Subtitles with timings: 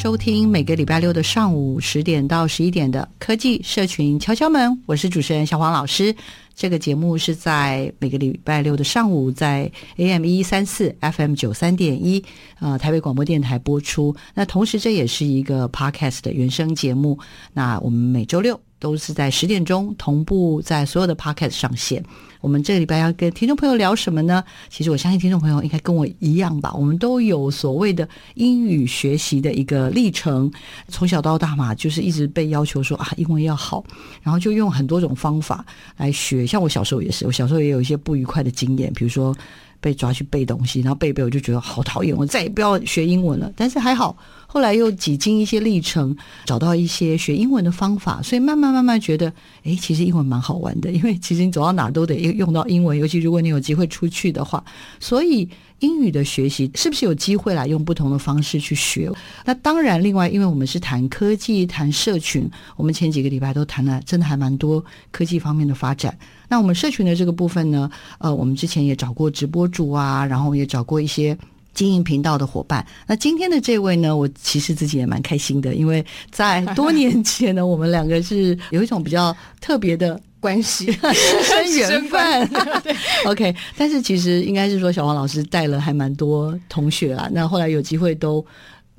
[0.00, 6.16] 收听每个礼拜六的上午十点到十一点的科技社群敲敲门，我是主持人小黄老师。
[6.54, 12.24] 这个节目是在每个礼拜六的上午，在 AM 一三四 FM 九三点一，
[12.60, 14.16] 呃，台北广播电台播出。
[14.32, 17.18] 那同时，这也是一个 Podcast 的原声节目。
[17.52, 22.02] 那我们每周六都是在十点钟同步在所有的 Podcast 上线。
[22.40, 24.42] 我们这个礼拜要跟听众朋友聊什么呢？
[24.68, 30.50] 其实我相信听众朋友应该跟我一样吧，我们都有所谓的英语学习的一个历程，
[30.88, 33.84] 从小到大嘛，就是一直被要求说啊，英文要好，
[34.22, 35.64] 然后就用很多种方法
[35.96, 36.46] 来学。
[36.46, 39.36] 像我小时候也是，我小时候也有一些不愉快的经验，比如说。
[39.80, 43.52] 被抓去背东西，然后背背，我就觉得好讨厌，我再也不要学英文了。
[43.56, 49.32] 但是还好，后来又几经一些历程，找到一些学英文的方法，所以慢慢慢慢觉得，
[49.64, 50.90] 哎，其实英文蛮好玩的。
[50.92, 54.64] 因为其实你走到哪都得用到英文，尤其如果你有机会出去的话，
[55.00, 55.48] 所以。
[55.80, 59.10] 英语的学习是不是有机会来用不同的方式去学？
[59.46, 66.14] 那当然，另外，因为我们是谈科技、谈社群，我们前几个礼拜都谈了，真的还蛮多科技方面的发展。
[66.50, 71.34] 那我们社群的这个部分呢，呃，我们之前也找过直播主啊，然后也找过一些
[71.72, 72.84] 经营频道的伙伴。
[73.06, 80.20] 那今天的这位呢，我其实自己也蛮开心的，因为在多年前呢， 我们两个是有一种比较特别的。
[80.40, 80.98] 关系师
[81.44, 82.48] 生缘分
[82.82, 82.96] 对
[83.26, 83.54] ，OK。
[83.76, 87.28] 但是其实应该是说，小王老师带了还蛮多同学啊。
[87.30, 88.42] 那后来有机会都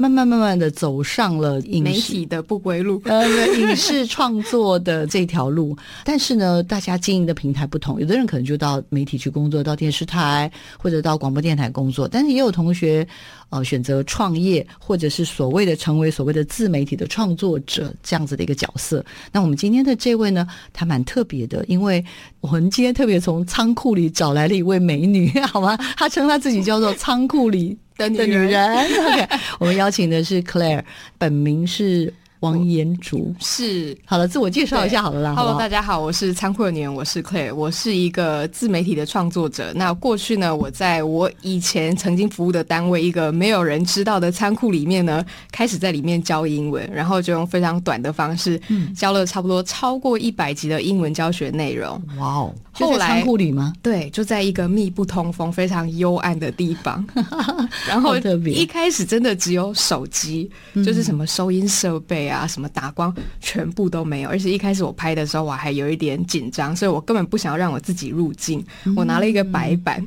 [0.02, 5.78] 慢慢慢慢的走上了影视媒体的不归路， 呃，影视创作的这条路。
[6.04, 12.08] 但是呢，大家经营的平台不同，有的人可能就到媒体去工作，到电视台或者到广播电台工作。
[12.08, 13.08] 但是也有同学。
[13.52, 19.04] 呃，选择创业，或者是所谓的成为所谓的自媒体的创作者这样子的一个角色。
[19.30, 22.02] 那我们今天的这位呢，他蛮特别的，因为
[22.40, 25.76] 我们今天特别从仓库里找来了一位美女， 好吗？
[25.98, 27.78] 她称她自己叫做仓库里
[28.10, 28.72] 的女人。
[28.78, 29.28] OK，
[29.60, 30.84] 我们邀请的是 Claire，
[31.18, 32.14] 本名是。
[32.42, 35.36] 王延竹是好了，自我介绍一下好了啦。
[35.36, 39.72] Hello，大家好，我是仓库的女人，我是 Claire，我是一个自媒体的创作者。
[39.76, 48.60] 那过去呢，我在我以前曾经服务的单位，一个没有人知道的仓库里面呢，开始在里面教英文，然后就用非常短的方式，
[48.96, 52.02] 教了差不多超过一百集的英文教学内容。
[52.18, 52.56] 哇哦！
[52.74, 53.74] 后来仓库里吗？
[53.84, 57.06] 对，就在一个密不通风、非常幽暗的地方。
[57.88, 58.16] 然后
[58.48, 62.42] 一开始真的只有手机，就是什么收音设备啊。
[62.42, 68.66] 啊，什么打光全部都没有，而且一开始我拍的时候我还有一点紧张，所以我根本不想要让我自己入镜。
[68.96, 70.04] 我拿了一个白板，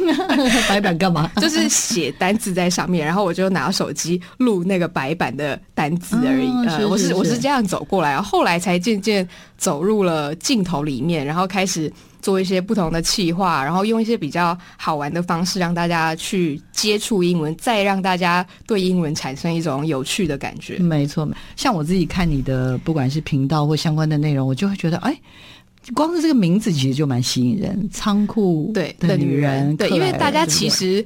[0.66, 1.30] 白板干嘛？
[1.36, 6.48] 就是写单字在上面，然后我就拿手机录那个白板的单字而已。
[6.66, 11.92] 呃，我是我是这样走过来，后来才渐渐走入了镜头里面，然后开始。
[12.24, 20.78] 做一些不同的企划，然后用一些比较好玩的方式让大家去接触英文，再让大家对英文产生一种有趣的感觉。
[20.78, 25.14] 没错，像我自己看你的不管是频道或相关的内容，我就会觉得，哎，
[25.92, 27.86] 光是这个名字其实就蛮吸引人。
[27.92, 31.04] 仓库对的女人，对，因为大家其实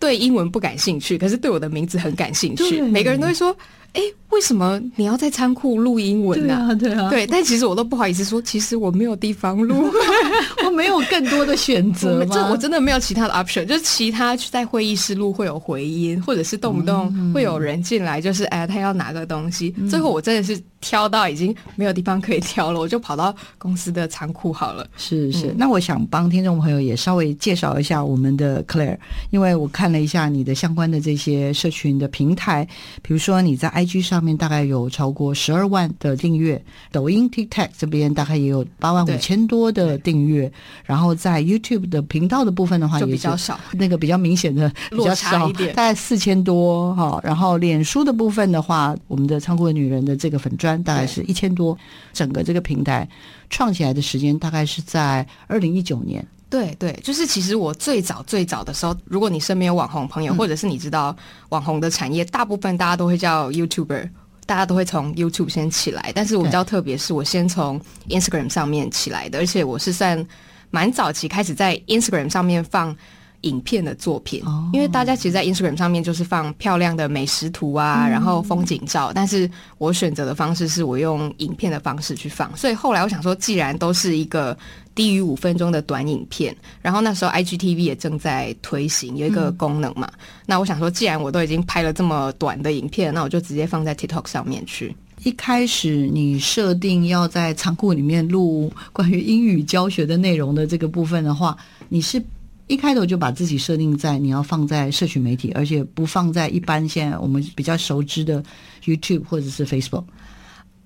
[0.00, 3.56] 对英文不感兴趣，可是对我的名字很感兴趣，每个人都会说。
[3.96, 6.76] 哎，为什么你要在仓库录英文呢？
[6.78, 9.90] 对啊，对啊，对，但其实我都不好意思说，其实我没有地方录，
[10.66, 12.26] 我没有更多的选择吗？
[12.30, 24.86] 这我真的没有其他的 option，就是其他在会议室录会有回音，或者是动不动会有人进来，就是哎，他要拿个东西，嗯、最后我真的是挑到已经没有地方可以挑了，我就跑到公司的仓库好了。
[24.98, 28.98] 是是，嗯、那我想帮听众朋友也稍微介绍一下我们的 Claire，
[29.30, 32.68] 因为我看了一下你的相关的这些社群的平台，
[33.00, 36.60] 比如说你在 I IG 上面大概有超过十二万的订阅，
[36.90, 40.50] 抖音 TikTok 这边大概也有八万五千多的订阅，
[40.84, 47.20] 然后在 YouTube 的频道的部分的话，也比较少，那个比较明显的比较少一点，大概四千多哈。
[47.22, 51.78] 然后脸书的部分的话，我们的仓库的女人的这个粉砖大概是一千多，
[52.12, 53.08] 整个这个平台
[53.48, 56.26] 创起来的时间大概是在二零一九年。
[56.48, 61.14] 对对，就是其实我最早最早的时候，如果你身边有网红朋友，嗯、或者是你知道
[61.48, 64.08] 网红的产业，大部分大家都会叫 YouTuber，
[64.46, 66.12] 大家都会从 YouTube 先起来。
[66.14, 70.24] 但是我比较特别，是我先从 Instagram 上面起来的，而且我是算
[70.70, 72.96] 蛮早期开始在 Instagram 上面放
[73.42, 79.48] 影片的作品，因为大家其实，在 Instagram 上面就是放漂亮的美食图啊，然后风景照，但是
[79.78, 84.56] 我选择的方式是我用影片的方式去放，所以后来我想说，既然都是一个
[84.96, 90.10] 低于五分钟的短影片，然后那时候 IGTV 也正在推行有一个功能嘛，
[90.44, 94.96] 那我想说，既然我都已经拍了这么短的影片，那我就直接放在 TikTok 上面去。
[95.22, 101.56] 一开始你设定要在仓库里面录关于英语教学的内容的这个部分的话，
[101.88, 102.20] 你是？
[102.68, 108.42] 一开头就把自己设定在你要放在社群媒体，而且不放在一般现在我们比较熟知的
[108.84, 110.02] YouTube 或者是 Facebook。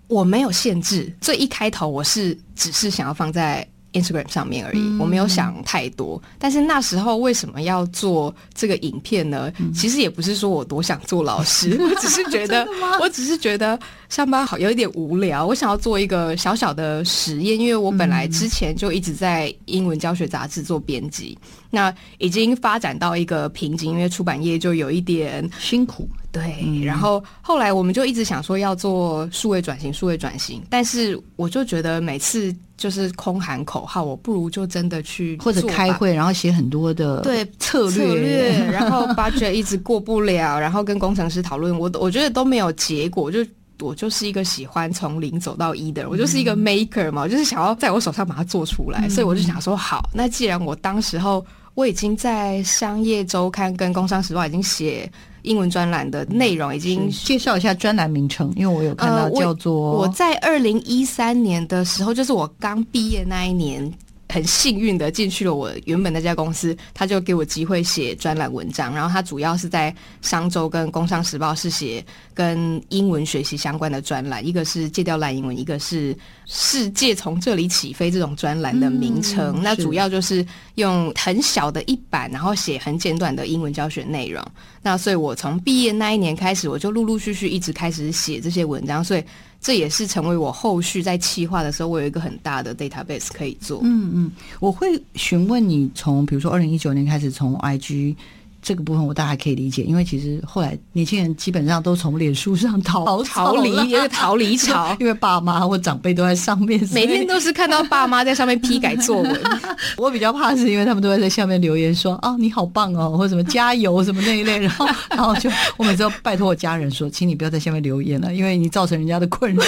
[0.06, 6.20] 我没有限制，所以一开头我是只是想要放在 Instagram 上面而已，嗯、我没有想太多。
[6.38, 9.52] 但是那时候为什么要做这个影片呢？
[9.58, 12.66] 嗯、其实也不是说我多想做老师， 我只是觉得，
[13.00, 13.78] 我只是觉得
[14.08, 17.58] 上班好有一点无聊，我想要做一个小小的实验。
[17.58, 21.36] 因为我本来之前就一直在英文教学杂志做编辑，
[21.70, 26.08] 那已经发展到一个瓶颈，因为出版业就有一点辛苦。
[26.32, 43.44] 对，嗯、然后后来我们就一直想说要做数位转型，数位转型，但是我就觉得每次就是空喊口号，我不如就真的去或者开会，然后写很多的对策略，策略然后 budget 一直过不了，然后跟工程师讨论，我我觉得都没有结果，就
[43.80, 51.44] 我就是一个喜欢从零走到一的人，我就是一个 maker 嘛，我就是想要在我手上把它做出来，嗯、所以我就想说，好，那既然我当时候
[51.74, 55.10] 我已经在商业周刊跟工商时报已经写。
[55.42, 63.92] 英文专栏的内容已经介绍一下专栏名称，因为我有看到叫做、呃、我，我在二零一三年的时候，就是我刚毕业那一年。
[64.30, 76.16] 很幸运的进去了我原本那家公司，他就给我机会写专栏文章，然后他主要是在商周跟工商时报是写跟英文学习相关的专栏，一个是戒掉烂英文，一个是
[76.46, 79.54] 世界从这里起飞这种专栏的名称。
[79.56, 84.42] 嗯、那主要就是用很小的一版，然后写很简短的英文教学内容。
[84.80, 89.24] 那所以我从毕业那一年开始，我就陆陆续续一直开始写这些文章，所以。
[89.60, 93.80] 这也是成为我后续在企划的时候，我有一个很大的 database 可以做。
[93.82, 98.16] 嗯嗯，我会询问你从，比如说二零一九年开始从 IG。
[98.62, 109.40] 这个部分我大概可以理解，因为其实后来年轻人基本上都从脸书上逃逃离，也是 逃离潮，因为爸妈或长辈都在上面，每天都是看到爸妈在上面批改作文。
[109.96, 119.62] 我比较怕是因为他们都会在下面留言说啊你好棒哦，或什么加油什么那一类， 然后然后就我每次都拜托我家人说，请你不要在下面留言了，因为你造成人家的困扰。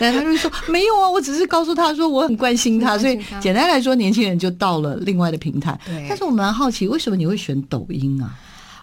[0.00, 5.78] 但他就说没有啊，我只是告诉他说我很关心他，所以简单来说，年轻人就到了另外的平台。
[5.84, 8.34] 对，但是我蛮好奇，为什么你会选抖音啊？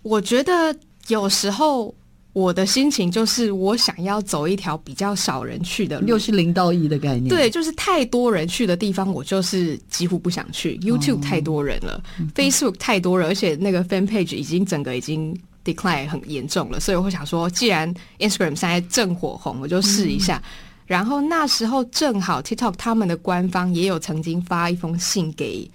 [0.04, 0.74] 我觉得
[1.08, 1.94] 有时候
[2.34, 7.28] 我的心情就是我想要走一条比较少人去的路，又是零到一的概念。
[7.28, 10.78] 对，就是太多人去的地方，我就是几乎不想去。
[10.78, 20.38] YouTube 太多人了，哦，Facebook 太多人，而且那个 Fan Page 已经整个已经 decline 很严重了，所以我会想说，既然 Instagram 现在正火红，我就试一下。
[20.38, 20.44] 嗯
[20.88, 25.70] 然后那时候正好 TikTok 他们的官方也有曾经发一封信给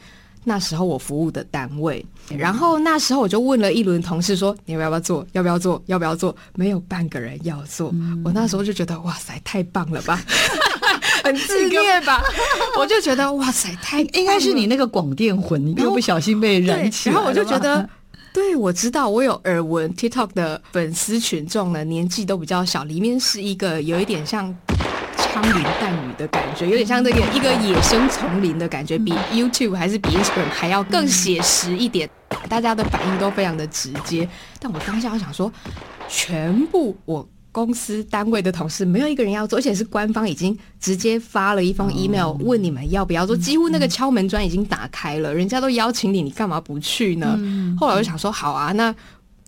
[0.44, 2.04] 那时候我服务的单位，
[2.36, 5.24] 然后那时候我就问了一轮同事说，你要不要做？
[5.30, 5.80] 要不要做？
[5.86, 6.34] 要不要做？
[6.56, 7.90] 没有半个人要做。
[7.92, 10.20] 嗯、我那时候就觉得哇塞，太棒了吧，
[11.22, 12.20] 很自恋吧？
[12.76, 17.14] 我就觉得哇塞，太应该是你那个广电魂，又不小心被燃起来。
[17.14, 17.88] 然后我就觉得，
[18.34, 24.52] 对，我知道，我有耳闻 TikTok 的粉丝群众呢，年纪都比较小，里面是一个有一点像。
[25.32, 32.06] 枪林弹雨的感觉，有点像这个一个野生丛林的感觉，比 YouTube 还是比 Instagram 还要更写实一点。
[32.50, 34.28] 大家的反应都非常的直接，
[34.60, 35.50] 但我当下我想说，
[36.06, 47.38] 全部我公司单位的同事没有一个人要做，而且是官方已经直接发了一封 email 问你们要不要做，几乎那个敲门砖已经打开了，人家都邀请你，你干嘛不去呢？
[47.80, 48.94] 后来我就想说，好啊，那。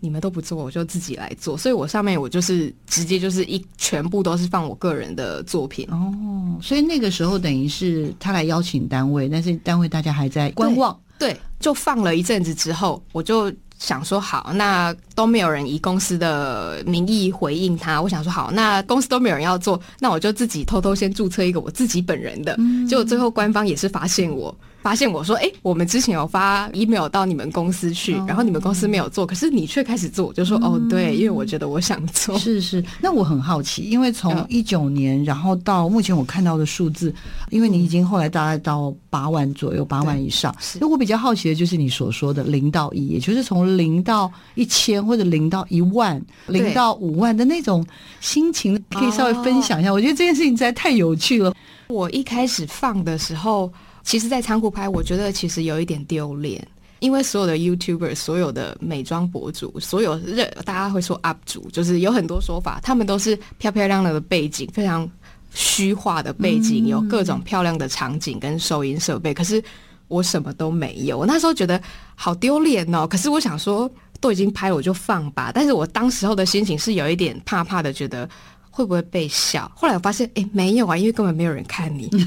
[0.05, 1.57] 你们都不做，我就自己来做。
[1.57, 6.13] 所以我上面我就是直接就是一全部都是放我个人的作品哦。
[6.61, 10.95] 所以那个时候等于是他来邀请单位，但是单位大家还在观望。
[11.19, 18.03] 对，对，就放了一阵子之后，我就想说好，那都没有人以公司的名义回应他。
[18.03, 22.55] 我想说好，那公司都没有人要做，那我就自己偷偷先注册一个我自己本人的。
[22.87, 24.55] 结果最后官方也是发现我。
[24.85, 32.39] 发现我说，哎、欸，我们之前有发 email 到你们公司去，然后你们公司没有做，可是你却开始做，我就说，哦，对，因为我觉得我想做。
[32.39, 37.15] 是是，那我很好奇，因为从一九年，然后到目前我看到的数字，
[37.49, 40.55] 因为你已经后来大概到八万左右，八万以上。
[40.79, 47.83] 那我比较好奇的就是你所说的零到一，也就是从零到一千或者零到一万、零到五万的那种
[48.21, 49.91] 心情，可以稍微分享一下。
[49.91, 51.55] 我觉得这件事情实在太有趣了。
[51.89, 53.73] 我一开始放的时候。
[54.05, 56.65] 其实，在仓库拍，我觉得其实有一点丢脸，
[57.01, 65.11] 因为所有的 YouTuber、所有的美妆博主、所有热，大家会说 UP 主，就是有很多说法，他们都是漂漂亮亮的背景，非常
[65.55, 69.33] 虚化的背景，有各种漂亮的场景跟收音设备。
[69.33, 69.63] 可是
[70.09, 71.81] 我什么都没有，我那时候觉得
[72.15, 73.07] 好丢脸哦。
[73.07, 75.51] 可是我想说，都已经拍了，我就放吧。
[75.53, 78.29] 但是我当时候的心情是有一点怕怕的，觉得。
[78.77, 79.71] 会不会被笑？
[79.77, 82.09] 后来我发现，哎，没有啊，因为根本没有人看你，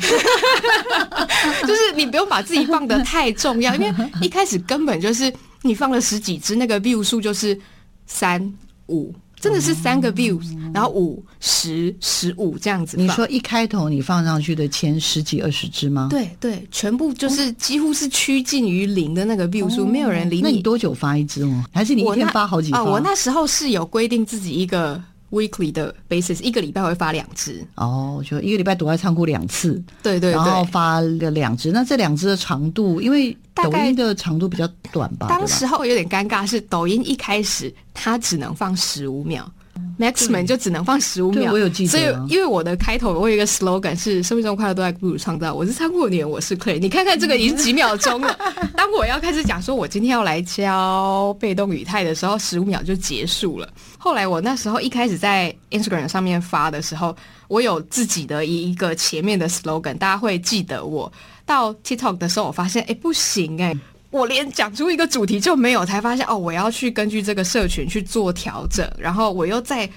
[1.67, 7.59] 就是你不用把自己放得太重要，因为一开始根本就是你放了十几只，那个 view 数就是
[8.05, 8.41] 三
[8.87, 10.39] 五，真的是三个 view，
[10.73, 12.95] 然后五十十五这样子。
[12.95, 16.07] 你说一开头你放上去的前十几二十只吗？
[16.09, 20.41] 对对，全部就是几乎是趋近于零的那个 view 数，没有人理你。
[20.43, 21.61] 那你多久发一只哦？
[21.73, 22.77] 还是你一天发好几发？
[22.77, 25.03] 啊，我那时候是有规定自己一个。
[25.31, 31.71] Weekly 的 basis 一个礼拜会发两支哦，就一个礼拜躲在仓库两次，对，对对，然后发了两支。
[31.71, 35.27] 那这两支的长度，因为抖音的长度比较短吧？
[35.27, 39.51] 当时候有点尴尬，是抖音一开始它只能放十五秒。
[39.99, 41.89] Maximum 就只能放十五秒，我有记得。
[41.89, 45.51] 所以，因为我的开头我有一个 slogan 是“生命中快乐都在不如创造”。
[45.55, 46.79] 我是仓库的女人，我是 Claire。
[46.79, 48.37] 你看看这个已经几秒钟了。
[48.75, 53.67] 当我要开始讲说我今天要来教被动语态的时候，十五秒就结束了。
[53.97, 57.15] 后来我那时候一开始在 Instagram 上面发的时候，
[57.47, 61.11] 我有自己的一一个前面的 slogan，大家会记得我。
[61.43, 63.77] 到 TikTok 的时候，我发现哎、欸、不行哎、欸。
[64.09, 69.89] 我连讲出一个主题就没有，才发现哦，我要去根据这个社群去做调整，然后我又在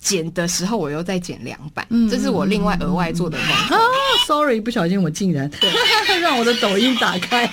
[0.00, 3.78] 剪的时候，我又在剪两版，嗯，这是我另外额外做的梦。
[3.78, 3.78] 啊
[4.26, 5.70] ，sorry，不小心我竟然对
[6.20, 7.48] 让我的抖音打开，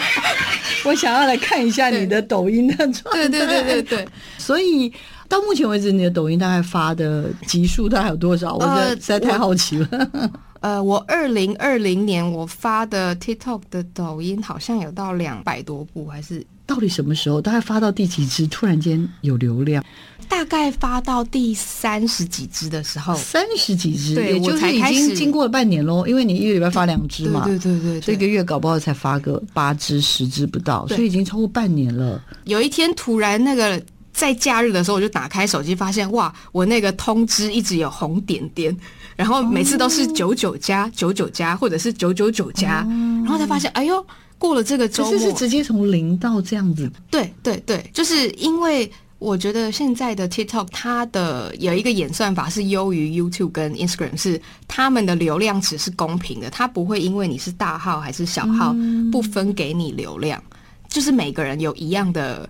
[0.84, 3.28] 我想要来看一下你的抖音的状态。
[3.28, 4.90] 对对对对对，所以
[5.28, 8.54] 到目前为止，你的抖音大概发的集数大概有多少？
[8.54, 9.88] 我觉得实在太好奇了。
[9.90, 10.30] 呃
[10.60, 17.40] 呃，我二零二零年我发的 TikTok 的抖音好像有到两百多部，还是到底什么时候？
[17.40, 18.46] 大概发到第几支？
[18.48, 19.84] 突然间有流量？
[20.28, 26.04] 大概发到第三十几支的时候，三十几支，对，我才已经经过了半年喽。
[26.06, 32.20] 因为你一个礼拜发两支嘛，对对对对，这一个月搞不好才发个八支、十支不到，所以已经超过半年了。
[32.44, 33.80] 有一天突然那个。
[34.16, 38.74] 在假日的时候，我就打开手机，发现哇，我那个通知一直有红点点，
[39.14, 42.76] 然后每次都是九九加九九加，或者是九九九加，
[43.22, 44.04] 然后才发现，哎呦，
[44.38, 46.90] 过了这个周末，这是直接从零到这样子。
[47.10, 58.74] 对对对，就是因为我觉得现在的 TikTok 它的有一个演算法是优于 YouTube 跟 Instagram，是他们的流量值是公平的，它不会因为你是大号还是小号
[59.12, 60.42] 不分给你流量，
[60.88, 62.48] 就是每个人有一样的。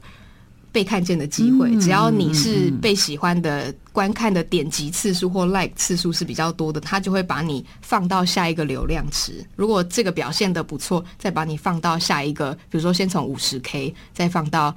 [0.77, 9.43] 被看见的机会，只要你是被喜欢的，观看的点击次数或 like 次数是比较多的，他就会把你放到下一个流量池。
[9.57, 14.77] 如果这个表现的不错，再把你放到下一个，比如说先从五十 K 再放到。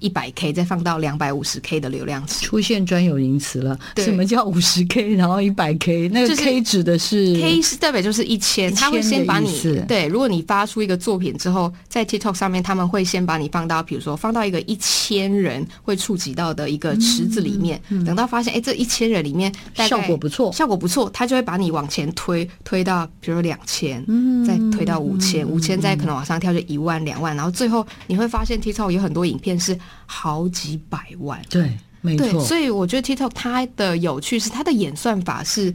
[0.00, 3.78] 一百 K 再放到两百五十 K 的流量池，出现专有名词了。
[3.96, 5.14] 什么叫五十 K？
[5.14, 10.06] 然后一百 K，那个 K 指的是 K 是代表就是一千，他会先把你对。
[10.06, 17.80] 如果你发出一个作品之后，在 TikTok 上面，他们会先把你放到，比如说放到一个一千人会触及到的一个池子里面。
[18.04, 24.04] 等到发现哎，这一千人里面效果不错，效果不错，他就会把你往前推，推到比如说两千，
[24.46, 29.78] 再推到五千，五千再可能往上跳就一万、两万，然后最后你会发现 TikTok 有很多影片是。
[30.06, 32.44] 好几百万，对，没错。
[32.44, 35.72] 所以我觉得 TikTok 它的有趣是它的演算法是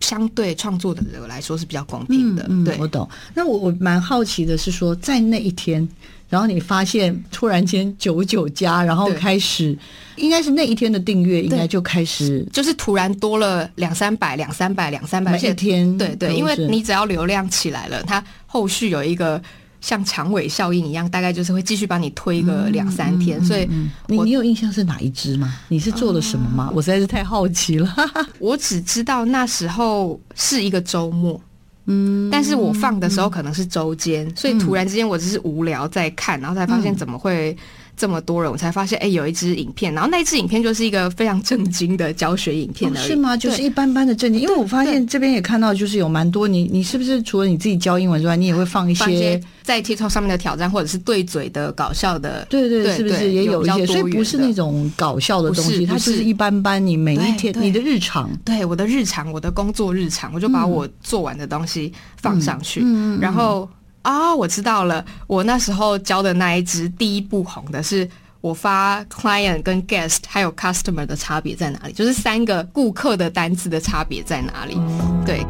[0.00, 2.46] 相对创作的人来说是比较公平的。
[2.48, 3.08] 嗯，对，我懂。
[3.34, 5.86] 那我我蛮好奇的是说，在那一天，
[6.28, 9.76] 然后你发现突然间九九加，然后开始，
[10.16, 19.42] 应该是那一天的订阅应该就开始，就是突然多了两三百、两三百、两三百，每一天，对对，因为你只要流量起来了，它后续有一个。
[19.86, 23.38] 像长尾效应一样，大概就是会继续帮你推个两三天。
[23.38, 23.68] 嗯嗯嗯、所以
[24.08, 25.60] 你你有印象是哪一支吗？
[25.68, 26.70] 你是做了什么吗？
[26.72, 27.94] 嗯、我实在是太好奇了。
[28.40, 31.40] 我只知道那时候是一个周末，
[31.84, 37.56] 嗯，但是我放的时候可能是周间，嗯、所以突然之间我只是无聊在看，然后才发现怎么会
[37.96, 43.34] 这么多人，我才发现，哎，有一支影片，然后那支影片就是一个非常震惊的教学影片是吗？
[43.36, 44.42] 就是一般般的震惊。
[44.42, 52.46] 因为我发现这边也看到，就是有蛮多你，你是不是除了你自己教英文之外，你也会放一些，在 TikTok 上面的挑战，或者是对嘴的搞笑的？
[52.50, 53.86] 对对对，是不是也有一些？
[53.86, 56.86] 所以不是那种搞笑的东西，它就是一般般。
[56.86, 63.66] 你每一天你的日常，对我的日常，我的工作日常，我就把我做完的东西放上去，嗯、然后。
[64.06, 65.04] 啊、哦，我知道了。
[65.26, 68.08] 我那时候教的那一支第一部红的是
[68.40, 71.92] 我发 client 跟 guest 还有 customer 的差别在哪里？
[71.92, 74.80] 就是三个顾客的单字的差别在哪里？
[75.26, 75.44] 对。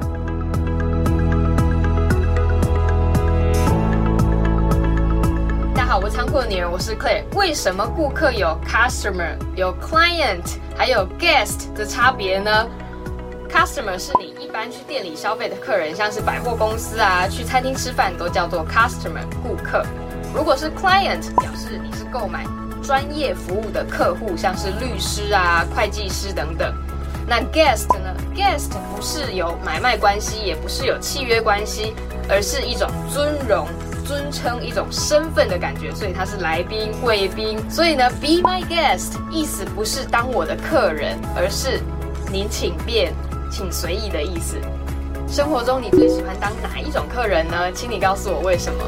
[5.74, 7.24] 大家好，我是仓库的女人，我是 Claire。
[7.36, 12.66] 为什么顾客有 customer、有 client 还有 guest 的差别呢
[13.48, 19.84] ？Customer 是你一般去店里消费的客人，像是百货公司啊，去餐厅吃饭都叫做 customer 顾客。
[20.34, 22.44] 如果是 client，表示你是购买
[22.82, 26.74] 专业服务的客户，像是律师啊、会计师等等。
[27.26, 31.94] 那 guest 呢？guest 不是有买卖关系，也不是有契约关系，
[32.28, 33.66] 而是一种尊荣、
[34.06, 37.58] 尊称、一种身份的感觉，所以他是来宾、贵宾。
[37.68, 41.80] 所以呢，be my guest 意思不是当我的客人，而是
[42.30, 43.12] 您请便。
[43.50, 44.60] 请随意的意思。
[45.28, 47.72] 生活中你最喜欢当哪一种客人呢？
[47.72, 48.78] 请你告诉我为什么。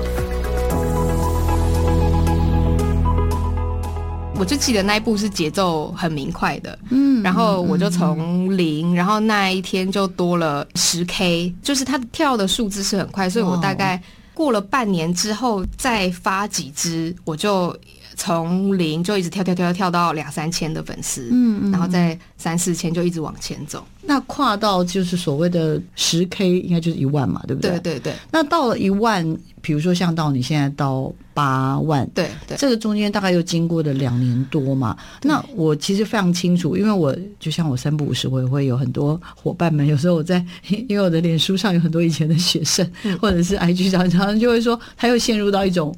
[4.39, 14.01] 我就记得那一部是节奏很明快的，嗯，然后我就从零，然后那一天就多了十 K，就是它跳的数字是很快，所以我大概
[14.35, 17.77] 过了半年之后再发几支，我就。
[18.19, 23.87] 从零就一直跳跳跳跳到两三千的粉丝，嗯，嗯，然后再三四千就一直往前走。
[24.03, 27.71] 那跨到就是所谓的十 K，应该就是一万嘛，对不对？
[27.79, 28.15] 对对对。
[28.33, 29.25] 那到了一万，
[29.63, 34.97] 比如说像到你现在到八万，对对，这个中间大概又经过了两年多嘛。
[35.23, 40.45] 那我其实非常清楚，因为我就像我三不五时，我也会有很多伙伴们，有时候我在
[40.89, 45.95] 因为我的脸书上有很多以前的学生，嗯、或者是 IG 上，常常就会说，他又陷入到一种。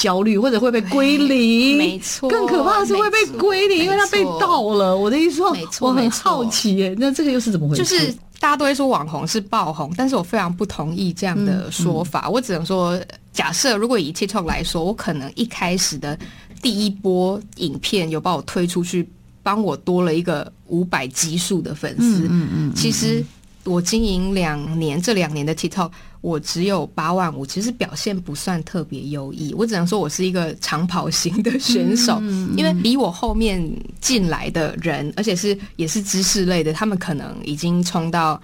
[0.00, 2.30] 焦虑或者会被归零， 没错。
[2.30, 4.96] 更可怕的是会被归零，因为他被盗了。
[4.96, 7.82] 我的意思说，我很好奇耶，那这个又是怎么回事？
[7.82, 12.22] 就是大家都会说网红是爆红，但是我非常不同意这样的说法。
[12.26, 12.98] 嗯嗯、我只能说，
[13.34, 16.18] 假设如果以 TikTok 来说，我可能一开始的
[16.62, 19.06] 第一波影片有把我推出去，
[19.42, 22.02] 帮我多了一个五百基数的粉丝。
[22.02, 23.22] 嗯嗯，嗯，嗯，其实
[23.64, 25.90] 我经营两年，这两年的 TikTok。
[26.20, 29.54] 我只有八万五，其实表现不算特别优异。
[29.54, 32.20] 我只能说我是一个长跑型的选手，
[32.56, 33.60] 因为比我后面
[34.00, 38.40] 进来的人，而且是也是知识类的，他们可能已经冲到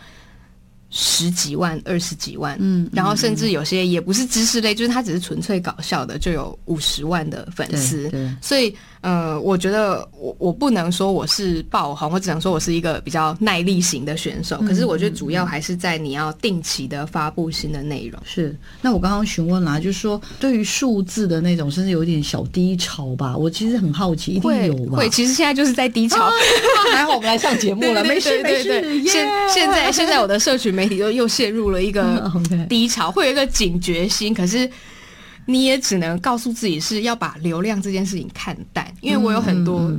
[0.91, 8.11] 十几万、二十几万，嗯，然后甚至有些也不是知识类，就是他只是纯粹搞笑的，就有五十万的粉丝，
[8.41, 8.75] 所以。
[9.07, 14.57] 呃，我觉得我我不能说我是爆红，我只能说我是一个比较耐力型的选手。
[14.67, 18.21] 可是我觉得主要还是在你要定期的发布新的内容。
[18.25, 23.37] 是，那我刚刚询问了，就是说对于数字的那种，甚至有点小低潮吧。
[23.37, 24.97] 我其实很好奇，一定有吧？
[24.97, 26.25] 会，其实现在就是在低潮。
[26.25, 26.33] 啊、
[26.93, 29.05] 还好我们来上节目了，没事没事。
[29.05, 32.29] 现现在现在我的社群媒体又又陷入了一个
[32.69, 34.69] 低潮，会有一个警觉心，可是。
[35.47, 39.91] 你也只能告诉自己是要把流量这件事情看淡，因为我有很多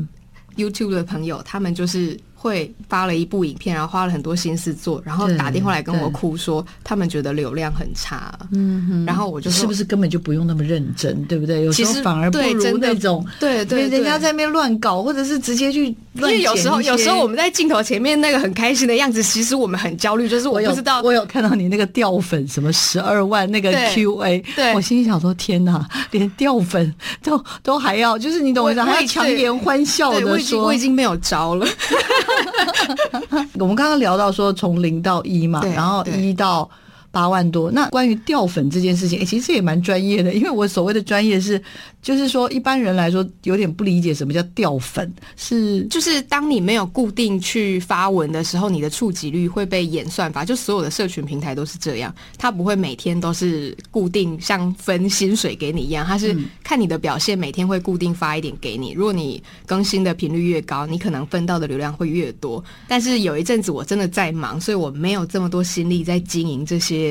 [0.55, 2.15] YouTube 的朋友，他们就是。
[2.39, 8.37] 会发了一部影片，然后花了很多心思做，然后打电话来跟我哭说，他们觉得流量很差。
[8.51, 11.65] 嗯，然后我就说，是不是根本就不用那么认真，对不对？
[11.65, 15.95] 有时候反而不如那种，对对，人家在那边乱搞，或者是直接去。
[16.13, 21.01] 因为有时候，有时候我们在镜头前面那个很开心的样子，其实我们很焦虑，就是我不知道。
[21.01, 31.67] 我有看到你那个掉粉什么十二万那个 QA，对，我心里想说天哪，连掉粉都都还要，就是你懂我意思，还要强颜欢笑的说，我已经没有招了。
[33.59, 36.69] 我们刚刚聊到说从零到一嘛，然后一到
[37.17, 37.71] 八万多。
[37.71, 41.59] 那关于掉粉这件事情，哎，其实也蛮专业的，因为我所谓的专业是。
[41.99, 58.93] 就是说，一般人来说有点不理解什么叫掉粉，是就是当你没有固定去发文的时候，你的触及率会被演算法，就所有的社群平台都是这样，它不会每天都是固定像分薪水给你一样，它是看你的表现，每天会固定发一点给你。
[58.93, 62.63] 如果你更新的频率越高，你可能分到的流量会越多。
[62.87, 67.06] 但是有一阵子我真的在忙，所以我没有这么多心力在经营这些。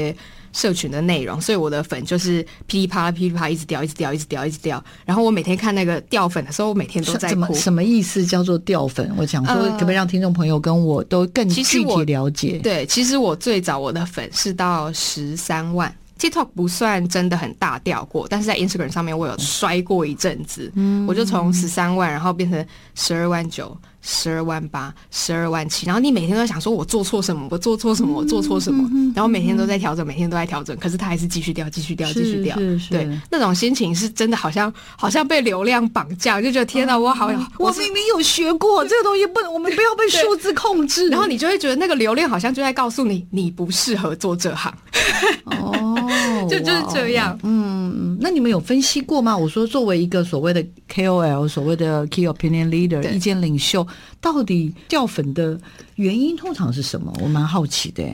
[0.52, 4.82] 社群的内容，所以我的粉就是噼里啪啦、噼里啪啦，一直掉，一直掉，一直掉，一直掉。
[5.04, 7.52] 然后我每天看那个掉粉的时候，我每天都在哭。
[7.54, 9.12] 什么意思叫做掉粉？
[9.18, 12.58] 我想说，可不可以让听众朋友跟我都更具体了解？
[12.62, 15.94] 对，其实我最早我的粉是到十三万。
[16.18, 23.76] TikTok 不算真的很大掉过，但是在 Instagram 上面我有摔过一阵子，嗯，我就从十三万，然后变成十二万九。
[24.08, 27.48] 十二万八，十二万七，然后你每天都在想说，我做错什么？
[27.50, 28.16] 我做错什么？
[28.16, 28.88] 我做错什么？
[29.16, 32.56] 然后每天都在调整，每天都在调整，可是它还是继续掉，继续掉，继续掉。
[32.88, 37.26] 对，那种心情是真的，好像好像被流量绑架，就觉得天哪，我好，
[37.58, 41.08] 我明明有学过这个东西，不能，我们不要被数字控制。
[41.08, 44.72] 然后你就会觉得那个流量好像就在告诉你，你不适合做这行。
[45.46, 47.38] 哦，就就是这样。
[47.42, 49.36] 嗯，那你们有分析过吗？
[49.36, 53.86] 我说，作为一个所谓的 KOL，所谓的 Key Opinion Leader，意见领袖。
[54.20, 55.58] 到底掉粉的
[55.94, 57.12] 原因通常是什么？
[57.22, 58.04] 我蛮好奇的。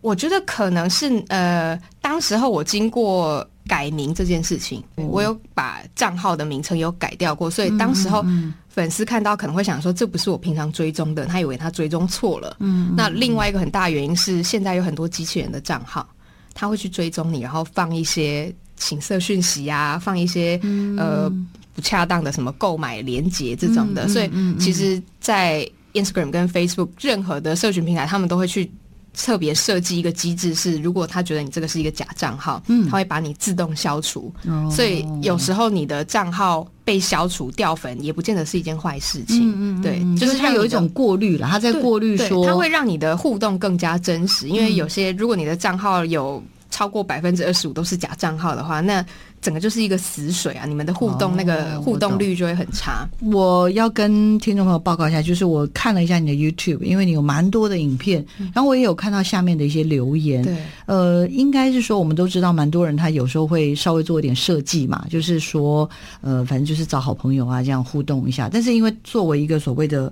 [0.00, 8.22] 我觉得可能是呃，当时候我经过改名这件事情，嗯、我有把账号的名称有改掉过，所以当时候
[8.68, 12.54] 粉丝看到可能会想说，这不是我平常追踪的，他以为他追踪错了。
[12.60, 16.06] 嗯，那另外一个很大的原因是，现在有很多机器人的账号，
[16.54, 21.32] 他会去追踪你，然后放一些情色讯息啊，放一些、嗯、呃。
[21.74, 28.70] 不恰当的什么购买连接这种的，所以其实，在 Instagram 跟 Facebook 任何的社群平台，他们都会去
[29.12, 34.32] 特别设计一个机制，是如果他觉得你这个是一个假账号，嗯，他会把你自动消除。
[34.46, 39.48] 哦、所以有时候你的账号被消除掉粉，也不见得是一件坏事情。
[39.50, 44.48] 嗯嗯嗯对，就是他有一种过滤了，他在过滤说，他会让你的互动更加真实。
[44.48, 49.04] 因为有些如果你的账号有超过百分之二十五都是假账号的话，那
[49.44, 50.64] 整个就是一个死水啊！
[50.64, 53.06] 你们的互动、哦、那个互动率就会很差。
[53.20, 60.42] 我，我要跟听众朋友报告一下，就是我看了一下你的 YouTube，因为你有蛮多的影片，嗯、然后我也有看到下面的一些留言。
[60.42, 65.86] 对，呃，应该是说我们都知道，蛮多人他有时候会稍微做一点设计嘛，就是说，
[66.22, 68.48] 呃，反正就是找好朋友啊这样互动一下。
[68.50, 70.10] 但是因为作为一个所谓的，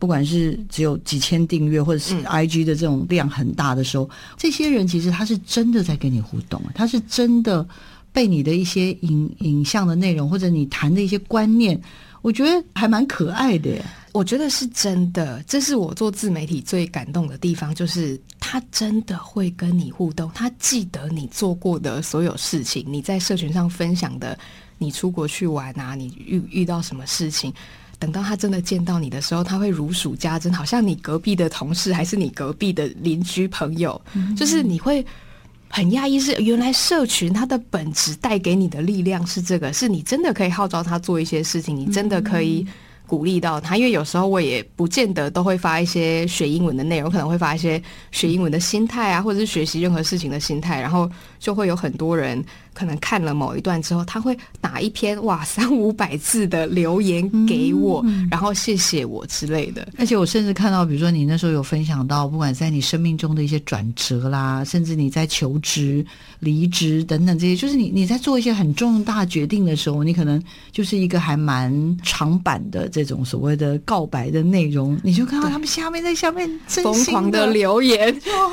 [0.00, 7.64] 不管是只有几千订阅或者是 IG 的这种量很大的时候，嗯、这些人其实他是真的在跟你互动，他是真的。
[8.12, 11.80] 被你的一些影影像的内容，或者你谈的一些观念，
[12.20, 13.84] 我觉得还蛮可爱的耶。
[14.12, 24.38] 我觉得是真的，这是我做自媒体最感动的地方，就是他真的会跟你互动，他记得你做过的所有事情，你在社群上分享的，
[24.76, 27.50] 你出国去玩啊，你遇遇到什么事情，
[27.98, 35.02] 等到他真的见到你的时候，他会如数家珍，好像你隔壁的同事，还是你隔壁的邻居朋友，嗯、就是你会。
[35.74, 42.66] 很讶异，是原来社群它的本质带给你的力量是这个，是你真的可以号召他做一些事情，你真的可以
[43.06, 43.78] 鼓励到他。
[43.78, 51.10] 因为有时候我也不见得都会发一些学英文的内容，可能会发一些学英文的心态啊，或者是学习任何事情的心态，然后
[51.42, 52.42] 就会有很多人。
[52.74, 59.86] 可能看了某一段之后，他会打一篇哇三五百字的留言给我，嗯、然后谢谢我之类的。
[59.98, 66.02] 而且我甚至看到，比如说你那时候有分享到，不管在你生命中的一些转折啦，甚至你在求职、
[66.38, 71.70] 离职等等这些，就是你你在做一些很重大决定的时候，你可能就是一个还蛮
[72.02, 78.52] 长版的这种所谓的告白的内容，你就看到他们下面在下面疯狂的留言，说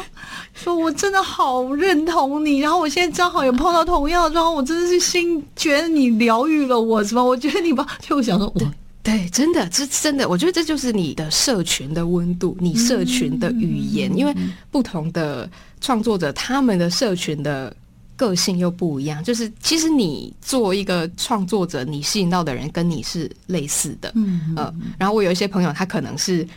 [0.54, 4.10] 说我真的好认同你，然后我现在正好也碰到同。
[4.10, 7.24] 样的状况，我真的是心觉得你疗愈了我，是吧？
[7.24, 8.62] 我觉得你吧，就我想说，我
[9.04, 14.36] 对，真的，这真的，我觉得这就是你的社群的温度，你社群的语言，嗯、因为
[14.72, 15.48] 不同的
[15.80, 17.72] 创作者，他们的社群的
[18.16, 19.24] 个性又不一样。
[19.24, 26.48] 就是其实你做一个创作者，你吸引到的人跟你是类似的，嗯呃，然后我有一些朋友，他可能是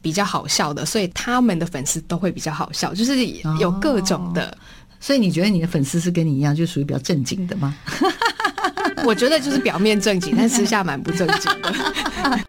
[0.00, 3.26] 比较好笑的，所以他们的粉丝都会比较好笑，就是
[3.58, 4.46] 有各种的。
[4.46, 4.56] 哦
[5.02, 7.74] 所以你觉得你的粉丝是跟你一样，就属于比较正经的吗？
[9.02, 11.74] 我觉得就是表面正经，但私下蛮不正经的。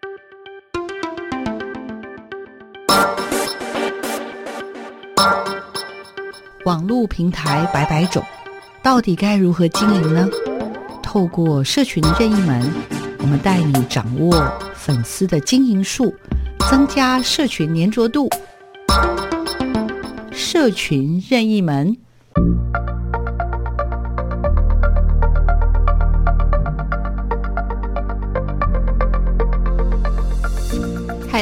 [6.66, 8.22] 网络平台百百种，
[8.82, 10.28] 到底该如何经营呢？
[11.02, 12.70] 透过社群任意门，
[13.18, 16.14] 我们带你掌握粉丝的经营术，
[16.70, 18.28] 增加社群粘着度。
[20.30, 21.96] 社群任意门。
[22.36, 22.91] Música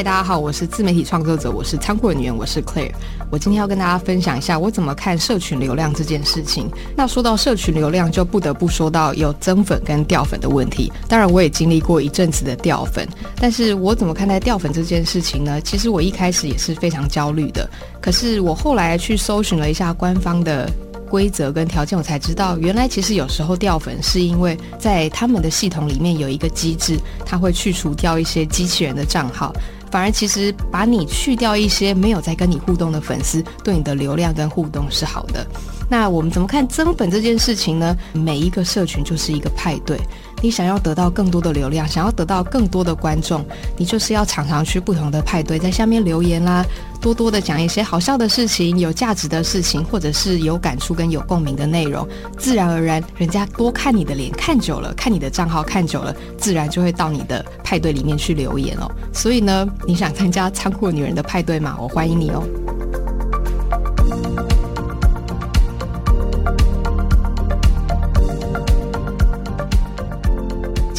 [0.03, 2.91] 大家好，我是自媒体创作者，我是仓库人员，我是 Claire。
[3.29, 6.67] 我今天要跟大家分享一下我怎么看社群流量这件事情。
[6.95, 10.91] 那说到社群流量，就不得不说到有增粉跟掉粉的问题。
[11.07, 15.61] 当然，我也经历过一阵子的掉粉，但是我怎么看待掉粉这件事情呢？
[15.61, 17.69] 其实我一开始也是非常焦虑的。
[18.01, 20.67] 可是我后来去搜寻了一下官方的
[21.07, 29.53] 规则跟条件，我才知道，原来其实有时候掉粉是因为在他们的系统里面有一个机制，它会去除掉一些机器人的账号。
[29.91, 35.45] 反而，其实把你去掉一些没有在跟你互动的粉丝，对你的流量跟互动是好的。
[35.89, 37.95] 那我们怎么看增粉这件事情呢？
[38.13, 39.99] 每一个社群就是一个派对。
[40.41, 43.45] 你想要得到更多的流量，想要得到更多的观众，
[43.77, 46.65] 你就是要常常去不同的派对，在下面留言啦，
[46.99, 52.07] 多多的讲一些好笑的事情、有价值的事情，或者是有感触跟有共鸣的内容。
[52.37, 58.91] 自然而然，人家多看你的脸，看久了，看你的账号看久了，自然就会到你的派对里面去留言哦。
[59.13, 61.77] 所以呢，你想参加仓库女人的派对吗？
[61.79, 62.43] 我欢迎你哦。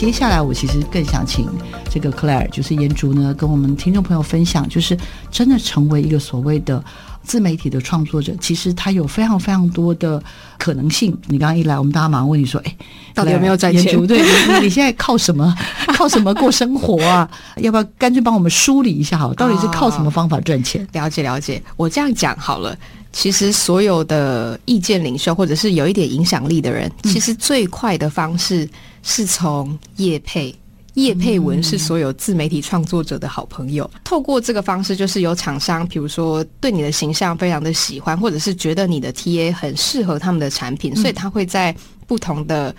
[0.02, 1.46] 接下来，我其实更想请
[1.88, 4.98] 这个 Claire，就是颜竹呢，跟我们听众朋友分享，就是
[5.30, 6.82] 真的成为一个所谓的
[7.22, 10.20] 自媒体的创作者，其实他有非常非常多的
[10.58, 11.16] 可能性。
[11.28, 12.76] 你刚刚一来，我们大家马上问你说：“哎，
[13.14, 14.04] 到底有没有赚钱？
[14.08, 15.54] 对，你你现在靠什么？
[15.96, 17.30] 靠什么过生活啊？
[17.58, 19.16] 要不要干脆帮我们梳理一下？
[19.16, 22.76] 好，到底是靠什么方法赚钱？”哦，了解了解，我这样讲好了。
[23.12, 28.68] 其实所有的意见领袖，或者是有一点影响力的人，其实最快的方式
[29.02, 30.54] 是从叶配。
[30.94, 33.90] 叶佩文是所有自媒体创作者的好朋友。
[34.04, 41.74] 透过这个方式，就是有厂商，比如说对你的形象非常的喜欢，或者是觉得你的 TA 很适合他们的产品，所以他会在
[42.06, 42.76] 不同的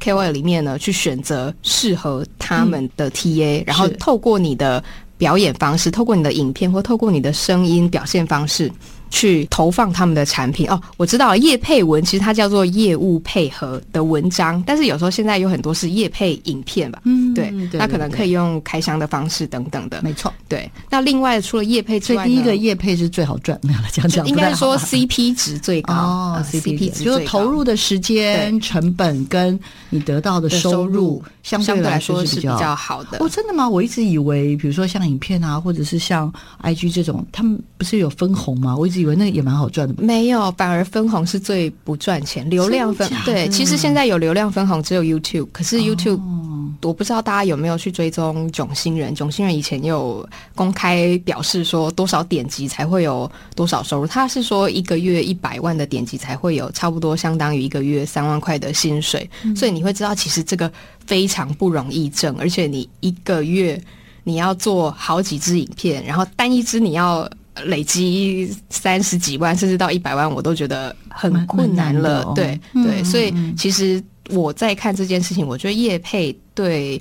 [0.00, 4.80] KOL 里面呢，去选择适合他们的 TA，然后透过你的
[5.18, 8.70] 表演方式，透过你的影片，或透过你的声音表现方式。
[9.10, 20.70] 去投放他们的产品哦，我知道业配文其实它叫做业务配合的文章，但是有时候现在有很多是业配影片吧，嗯，对，那可能可以用开箱的方式等等的，没错，对。
[20.88, 33.18] 那另外除了业配之外，第一个业配是最好赚，没有了讲讲，应该说 CP 值最高哦，CP 值就是投入的时间成本跟你得到的收入相对来说是比较好的。
[33.18, 33.68] 哦，真的吗？
[33.68, 38.76] 我一直以为，比如说像影片啊，或者是像 IG 这种，他们不是有分红吗？
[38.76, 38.99] 我一直。
[39.00, 42.48] 以为那个也蛮好赚的，没有，反而分红是最不赚钱。
[42.50, 49.14] 流量分对，其实现在有流量分红只有 YouTube，可是 YouTube、哦、我不知道大家有没有去追踪囧星人。
[49.14, 54.06] 囧星人以前有公开表示说，多少点击才会有多少收入？
[54.06, 59.28] 他是说一个月一百万的点击才会有差不多相当于一个月三万块的薪水。
[59.42, 60.70] 嗯、所以你会知道，其实这个
[61.06, 63.82] 非常不容易挣，而且你一个月
[64.24, 67.28] 你要做好几支影片，然后单一支你要。
[67.64, 72.22] 累积三十几万，甚至到一百万，我都觉得很困难了。
[72.24, 77.00] 哦、对对，所以其实我在看这件事情，我觉得叶配对。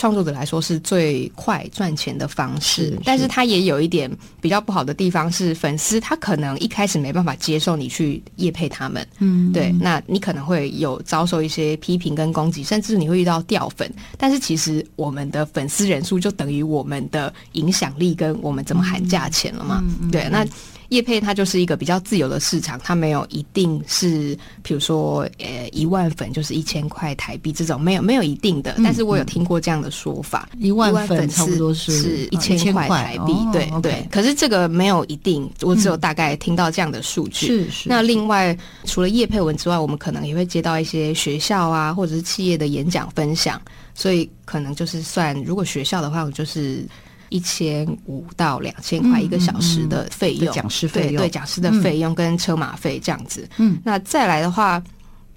[0.00, 4.10] 创作者来说是最快赚钱的方式，但是它也有一点
[4.40, 13.92] 比较不好的地方是，粉丝他可能一开始没办法接受你去夜配他们，嗯，对，那你可能会有遭受一些批评跟攻击，甚至你会遇到掉粉。
[14.16, 20.46] 但是其实我们的粉丝人数就等于我们的影响力跟我们怎么喊价钱了嘛，嗯、对，那。
[20.90, 28.74] 业配它就是一个比较自由的市场，它没有一定是，比如说，呃，一万粉就是一千块台币这种，没有没有一定的。
[28.84, 34.06] 但是我有听过这样的说法，一万粉差不多是是一千块台币，对对。
[34.10, 37.46] 可是这个没有一定，我只有大概听到这样的数据。
[37.46, 37.88] 是是。
[37.88, 43.60] 那另外，除了业配文之外，我们可能也会接到一些学校啊，或者是企业的演讲分享，
[43.94, 46.84] 所以可能就是算，如果学校的话，我就是。
[47.30, 53.48] 一千五到两千块一个小时的费用，讲师费用对，讲师的费用跟车马费这样子。
[53.56, 54.82] 嗯，那再来的话，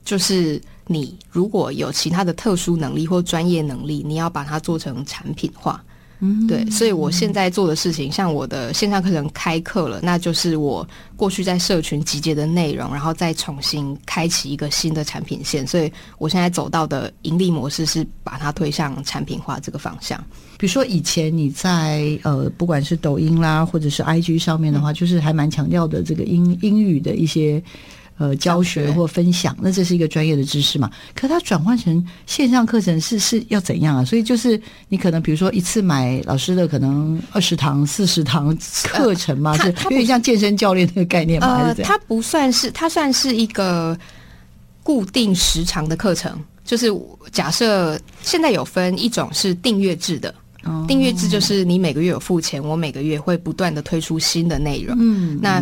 [0.04, 5.82] 就是你如果有其他的特殊能力或专业能力，你要把它做成产品化。
[6.26, 15.68] 嗯，对，所以我现在做的事情，像我的线上课程开课了，那就是我过去在社群集结的内容，然后再重新开启一个新的产品线。
[15.68, 20.18] 所以我现在走到的盈利模式是把它推向产品化这个方向。
[20.58, 27.62] 比如说以前你在呃，不管是抖音啦，或者是 IG 上面的话，嗯、就是还蛮强调的这个英英语的一些。
[28.24, 30.90] 呃，教学或分享，那这是一个专业的知识嘛？
[31.14, 34.06] 可它转换成线上课程是是要怎样啊？
[34.06, 34.58] 所以就是
[34.88, 41.74] 你可能比如说一次买老师的可能二十堂、四十堂课程嘛，是有点像健身教练那个概念嘛？
[41.84, 43.98] 它不算是，它算是一个
[44.84, 46.32] 固定时长的课程。
[46.64, 46.88] 就是
[47.30, 50.34] 假设现在有分一种是订阅制的，
[50.88, 54.96] 订阅制就是你每个月有付钱，我每个月会不断的推出新的内容。
[54.98, 55.62] 嗯，那。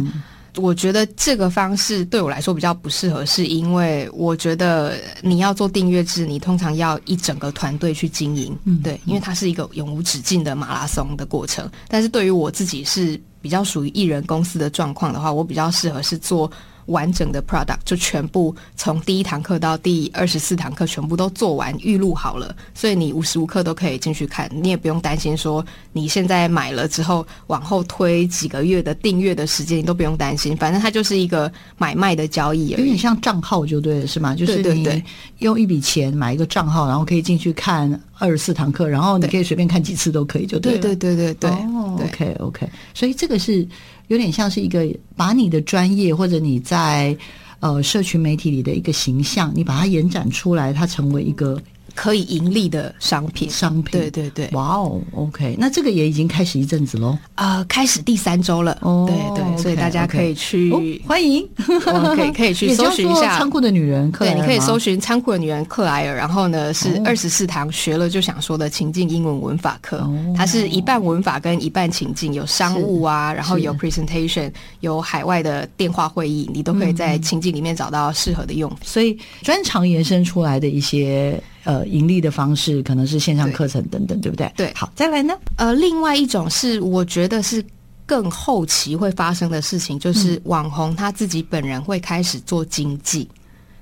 [0.57, 11.69] 我觉得这个方式对我来说比较不适合，是因为我觉得你要做订阅制，你通常要一整个团队去经营，嗯，对，因为它是一个永无止境的马拉松的过程。
[11.87, 16.51] 但是对于我自己是比较属于艺人公司的状况的话，我比较适合是做
[16.85, 34.35] 完整的 product，就全部从第一堂课到第二十四堂课全部都做完预录好了，所以你无时无刻都可以进去看，你也不用担心说你现在买了之后往后推几个月的订阅的时间，你都不用担心，反正它就是一个买卖的交易而已，有点像账号就对了，是吗？
[34.35, 35.03] 就是你
[35.39, 40.79] 用一笔钱买一个账号，然后可以进去看二十四堂课，然后你可以随便看几次都可以，就对了。
[40.79, 41.49] 对对对对对。
[41.49, 43.67] 哦，OK OK，所以这个是。
[44.11, 47.17] 有点像是一个把你的专业或者你在
[47.61, 51.57] 呃社群媒体里的一个形象，你把它延展出来，它成为一个。
[51.95, 63.37] 可以盈利的商品，商品，对对对，哇哦，OK，那这个也已经开始一阵子喽，呃，开始第三周了，哦，对对，所以大家可以去欢迎， 可以可以去 搜寻一下。
[63.37, 81.41] 仓库的女人，对，你可以搜寻仓库的女人克莱尔，然后呢是二十四堂学了就想说的情境英文文法课，它是一半文法跟一半情境，有商务啊，然后有 presentation，有海外的电话会议，你都可以在情境里面找到适合的用，所以专长延伸出来的一些。
[81.63, 84.51] 呃，盈利的方式可能是线上课程等等，对，对不对？
[84.57, 85.33] 对，好，再来呢？
[85.57, 87.63] 呃，另外一种是我觉得是
[88.05, 93.29] 更后期会发生的事情，就是网红他自己本人会开始做经济，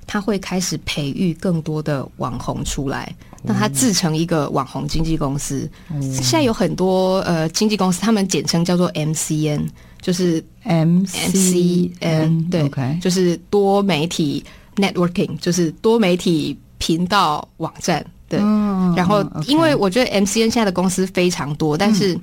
[0.06, 5.70] 他会开始培育更多的网红出来，那他自成一个网红经纪公司。
[5.89, 9.68] 嗯、现在有很多呃经纪公司，他们简称叫做 MCN，
[10.02, 14.44] 就是 MCN，对.就是多媒体
[14.76, 16.58] networking，就是多媒体。
[16.80, 22.20] 频道网站对，嗯、然后因为我觉得 MCN 现在的公司非常多，嗯、但是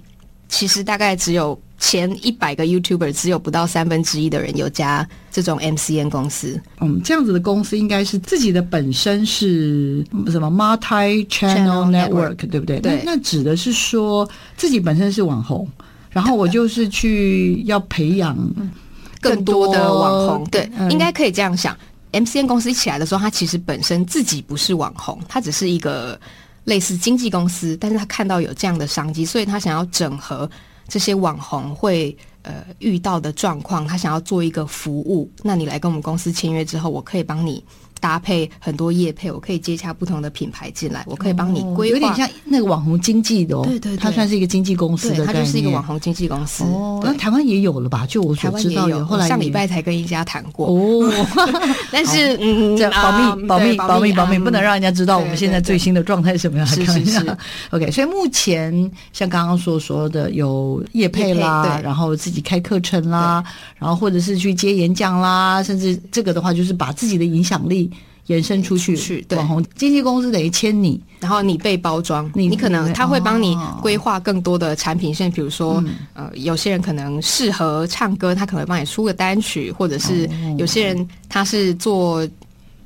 [0.48, 6.60] 其实大概只有前一百个 YouTuber 只有不到三分之一的人有加这种 MCN 公司。
[6.80, 12.80] 嗯，这样子的公司应该是自己的本身是什么？Multi Channel Network，对不对？
[12.80, 15.68] 对，那指的是说自己本身是网红，
[16.10, 18.36] 然后我就是去要培养
[19.20, 21.76] 更多的网红，对，嗯、应该可以这样想。
[22.12, 26.18] MCN 公司一起来的时候，他其实本身自己不是网红，他只是一个
[26.64, 30.48] 类似经纪公司，但是他看到有这样的商机，所以他想要整合
[30.88, 35.30] 这些网红会呃遇到的状况，他想要做一个服务。
[35.42, 37.62] 那你来跟我们公司签约之后，我可以帮你。
[38.06, 43.64] 搭配很多业配，我可以接洽不同的品牌进来，我可以帮你规划，有点像那个网红经济的哦。
[43.66, 46.62] 对对，它算是一个经纪公司的，它就是一个网红经纪公司。
[46.62, 48.06] 哦，那台湾也有了吧？
[48.06, 51.12] 就我所知道有，后来上礼拜才跟一家谈过哦。
[51.90, 56.66] 但是嗯，这保密保密保密保密，不能让人家知道我们现在最新的状态是什么样。
[56.68, 57.36] 是是是。
[57.74, 63.42] OK，所以目前像刚刚所说的有业配啦，然后自己开课程啦，
[63.80, 67.90] 然后或者是去接演讲啦，甚至这个的话就是把自己的影响力。
[68.26, 82.26] 延伸出去，去对，网红经纪公司等于签你，然后你被包装，你你可能他会帮你规划更多的产品线，比如说，嗯、呃，有些人可能适合唱歌，他可能帮你出个单曲，或者是有些人他是做。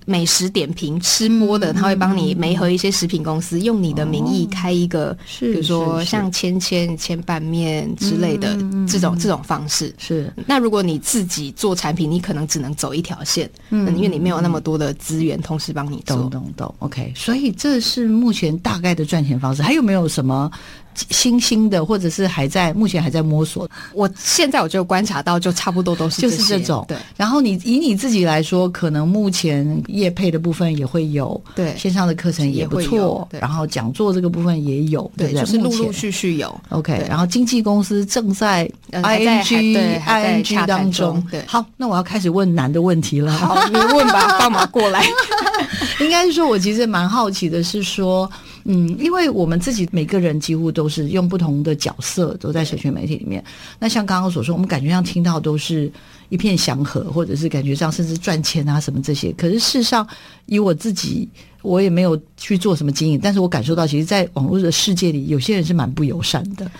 [0.06, 8.56] 美食点评吃播的，他会帮你媒合一些食品公司，用你的名义开一个，比如说像千千千拌面之类的
[8.88, 9.94] 这种这种方式。
[9.98, 16.16] 是，那如果你自己做产品，你可能只能走一条线，嗯，因为你没有那么多的资源同时帮你做。
[16.16, 17.12] 懂懂懂，OK。
[17.14, 20.50] 所以这是目前大概的赚钱方式，还有没有什么？
[20.94, 23.68] 新兴的，或者是还在目前还在摸索。
[23.94, 26.85] 我现在我就观察到，就差不多都是就是这种。
[26.88, 26.96] 对。
[27.16, 36.61] 然后你以你自己来说，可能目前业配的部分也会有，对，线上的课程也不错，然后讲座这个部分也有，对，就是陆陆续续有。
[36.70, 37.05] OK。
[37.09, 41.24] 然后经纪公司正在 ING ING 当中。
[41.31, 41.42] 对。
[41.46, 43.33] 好，那我要开始问难的问题了。
[43.33, 45.05] 好，你问吧，放马过来。
[46.00, 48.31] 应该是说，我其实蛮好奇的是说。
[48.72, 53.42] 嗯，因为我们自己每个人几乎都是用不同的角色都在社群媒体里面。
[53.80, 55.90] 那像刚刚所说，我们感觉上听到都是
[56.28, 59.33] 一片祥和，或者是感觉上甚至赚钱啊什么这些。
[59.33, 60.06] 可是事实上，
[60.46, 61.28] 以我自己，
[61.62, 66.70] 我也没有去做什么经营，但是我感受到，其实，在网络的世界里，有些人是蛮不友善的。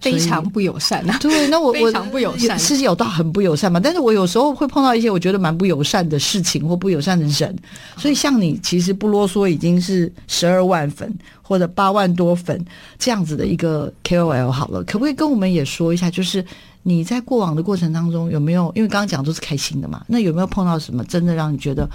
[0.00, 1.18] 非常不友善啊！
[1.20, 3.80] 对，那我我非常不友善，是有到很不友善嘛？
[3.80, 7.56] 但是我有时候会碰到一些我觉得蛮不友善的事情或不友善的人，
[7.96, 12.64] 所以像你其实不啰嗦，已经是十二万粉或者八万多粉
[12.98, 16.08] 这样子的一个 KOL 好了，可不可以跟我们也说一下？
[16.08, 16.44] 就是
[16.84, 18.70] 你在过往的过程当中有没有？
[18.76, 21.88] 因为刚刚讲都是开心的嘛，那有没有碰到什么真的让你觉得，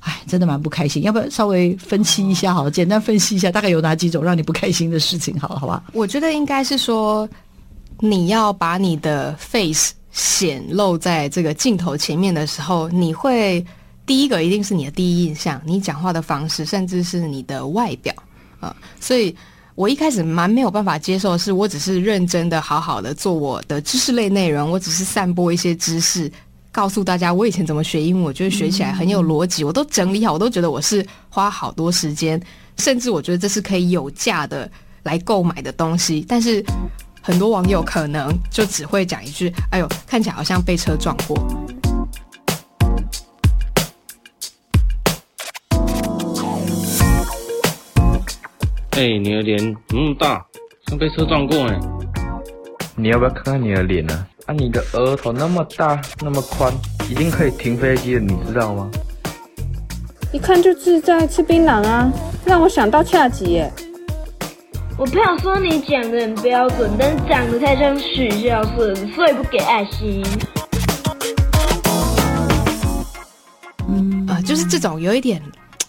[0.00, 1.02] 哎，真的蛮不开心？
[1.04, 2.52] 要不要稍微分析一下？
[2.52, 5.38] 好，简单分析一下，大概有哪几种让你不开心的事情？
[5.38, 5.82] 好了，好吧？
[5.92, 7.28] 我觉得应该是说。
[8.02, 13.62] 你要把你的 face 显露在这个镜头前面的时候，你会
[14.06, 18.14] 第一个一定是你的第一印象，你讲话的方式，甚至是你的外表
[18.58, 18.74] 啊。
[18.98, 19.36] 所以
[19.74, 26.32] 我一开始蛮没有办法接受是，我只是认真的、好好的做我的知识类内容，我只是散播一些知识。
[26.72, 32.40] 告诉大家我以前怎么学英文，我觉得学起来很有逻辑，我都整理好，我都觉得我是花好多时间，
[32.76, 34.70] 甚至我觉得这是可以有价的
[35.02, 36.24] 来购买的东西。
[36.28, 36.64] 但是
[37.20, 41.36] 很多网友可能就只会讲一句：“哎呦，看起来好像被车撞过。”
[48.92, 50.46] 哎、欸，你的脸那么大，
[50.86, 51.80] 像被车撞过哎！
[52.94, 54.14] 你要不要看看你的脸呢？
[54.14, 56.72] 啊，你的额头那么大，那么宽，
[57.08, 58.90] 已经可以停飞机了，你知道吗？
[60.32, 62.12] 一看就是在吃槟榔啊，
[62.44, 63.72] 让我想到恰吉耶。
[64.98, 70.24] 我朋友说你讲的很标准，但是长得太像许孝顺，所以不给爱心。
[73.88, 75.42] 嗯啊，就是这种有一点。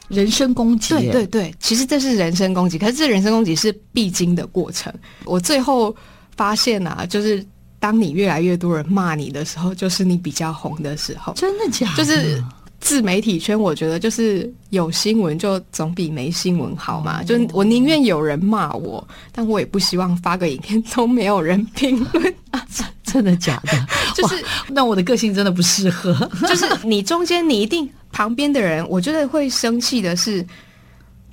[0.08, 4.94] 人身攻击，对对对，其实这是人身攻击，可是这人身攻击是必经的过程。
[5.24, 5.96] 我最后
[6.36, 7.42] 发现啊，就是
[7.82, 11.34] 当你越来越多人骂你的时候，就是你比较红的时候。
[11.34, 11.98] 真的假的？
[11.98, 12.42] 就是
[12.80, 17.20] 自媒体圈，我觉得就是有新闻就总比没新闻好嘛。
[17.20, 22.34] 哦、就我宁愿有人骂我，但我也不希望发个影片都没有人评论。
[23.04, 23.74] 真的假的？
[24.16, 26.14] 就是那我的个性真的不适合。
[26.48, 27.90] 就是你中间你一定。
[28.14, 30.46] 旁边的人，我觉得会生气的是，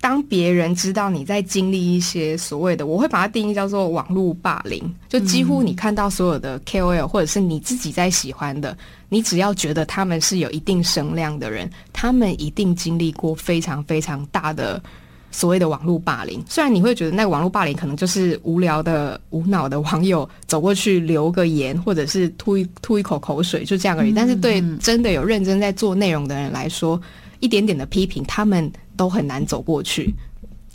[0.00, 4.82] 当别人知道你在经历一些所谓的，我会把它定义叫做网络霸凌。
[5.08, 8.76] 就几乎你看到所有的 KOL，或者是你自己在喜欢的，
[9.08, 14.82] 你只要觉得他们是有一定声量的人，他们一定经历过非常非常大的。
[15.30, 24.12] 所谓的网络霸凌，虽然你会觉得那个网络霸凌可能就是无聊的、无脑的网友走过去留个言，或者是吐一吐一口口水，就这样而已。
[24.12, 26.98] 但是对真的有认真在做内容的人来说，
[27.40, 30.14] 一点点的批评，他们都很难走过去。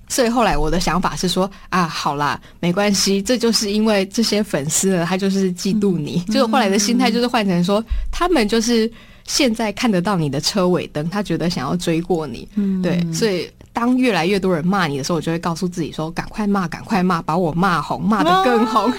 [0.08, 6.20] 所以后来我的想法是说啊，好啦，没关系，这就是因为这些粉丝呢，他就是嫉妒你。
[6.26, 8.92] 就是后来的心态就是换成说，他们就是
[9.26, 12.48] 现在看得到你的车尾灯，他觉得想要追过你。
[12.82, 13.50] 对，所以。
[13.76, 18.94] 当越来越多人骂你的时候，我就会告诉自己说：“赶快骂，赶快骂，把我骂红，骂得更红。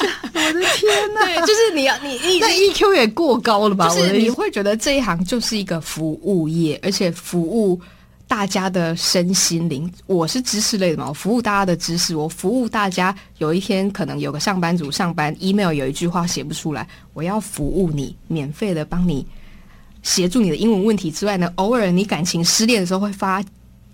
[0.00, 1.24] 哦” 我的天哪！
[1.24, 3.88] 对，就是你要你你那 EQ 也过高了吧？
[3.88, 7.80] 就是你会觉得这一行就是一个服务业，而且服务
[8.26, 9.92] 大家的身心灵。
[10.06, 13.14] 我是知识类的嘛，我服务大家的知识，我服务大家。
[13.38, 19.26] 有一天可能有个上班族上班，email 有一句话写不出来，我要服务你，免费的帮你
[20.02, 23.42] 协助你的英文问题之外呢，偶尔你感情失恋的时候会发。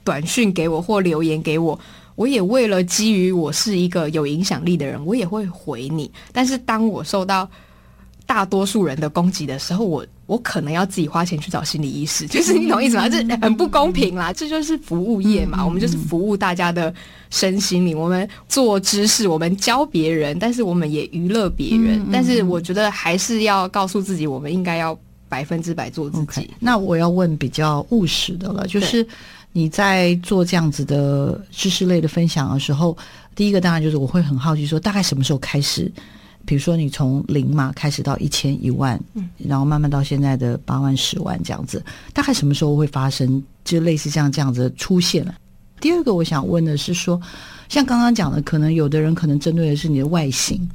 [0.04, 1.78] 短讯给我或留言给我，
[2.18, 6.10] 我也为了基于我是一个有影响力的人，我也会回你。
[6.32, 7.48] 但是当我受到
[8.26, 13.08] 大多数人的攻击的时候，我我可能要自己花钱去找心理医师， 就是你懂意思吗？
[13.08, 16.92] 这很不公平啦，这就是服务业嘛，我们就是服务大家的
[17.30, 22.04] 身心灵，我们做知识，我们教别人，但是我们也娱乐别人。
[22.12, 24.98] 但是我觉得还是要告诉自己，我们应该要
[25.28, 26.40] 百分之百做自己。
[26.40, 29.06] Okay, 那我要问比较务实的了，就是。
[29.58, 32.96] 你在做这样子的知识类的分享的时候，
[33.34, 35.90] 第一个当然就是我会很好奇，说大概什么时候开始？
[36.46, 43.42] 比如说你从零嘛开始到一千一万，嗯，然后慢慢到现在的八万十万这样子，大概什么时候会发生？
[43.64, 45.34] 就类似像这样子的出现了。
[45.80, 47.20] 第二个我想问的是说，
[47.68, 50.66] 像刚刚讲的，可能有的人可能针对的是你的外形。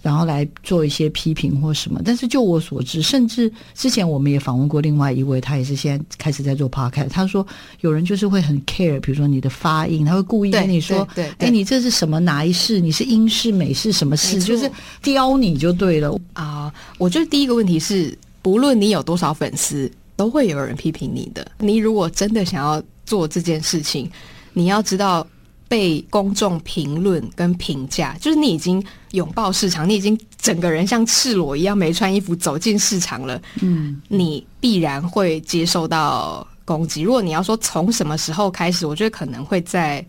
[0.00, 7.08] 然后来做一些批评或什么，但是就我所知，甚至之前我们也访问过另外一位，他也是现在开始在做 podcast。
[7.08, 7.44] 他说
[7.80, 12.78] 有人就是会很 care，比如说你的发音，他会故意跟你说：“对，哎，你这是什么哪一式？
[12.78, 14.40] 你是英式、美式什么式？
[14.40, 14.70] 就是
[15.02, 16.66] 刁你就对了啊。
[16.66, 21.44] 呃”我觉得第一个问题是，不论你有多少粉丝，都会有人批评你的。
[21.58, 24.08] 你如果真的想要做这件事情，
[24.52, 25.26] 你要知道。
[25.68, 33.40] 被公众评论跟评价，就是你已经拥抱市场，你已经整个人像赤裸一样没穿衣服走进市场了。
[33.60, 37.02] 嗯，你必然会接受到攻击。
[37.02, 40.02] 如果你要说从什么时候开始，我觉得可能会在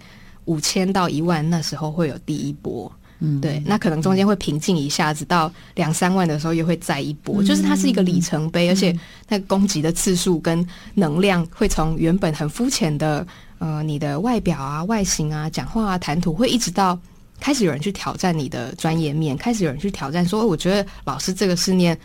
[0.45, 2.89] 五千到一万那时候会有第一波。
[3.19, 7.43] 嗯，对，那可能中间会平静一下子，到两三万的时候又会再一波。
[7.43, 8.97] 就是它是一个里程碑，而且
[9.27, 13.27] 那个攻击的次数跟能量会从原本很肤浅的。
[13.59, 16.99] 呃，你的外表啊、外形啊、讲话啊、谈吐，会一直到
[17.39, 21.97] 开始有人去挑战你的专业面，开始有人去挑战说，我觉得老师这个是念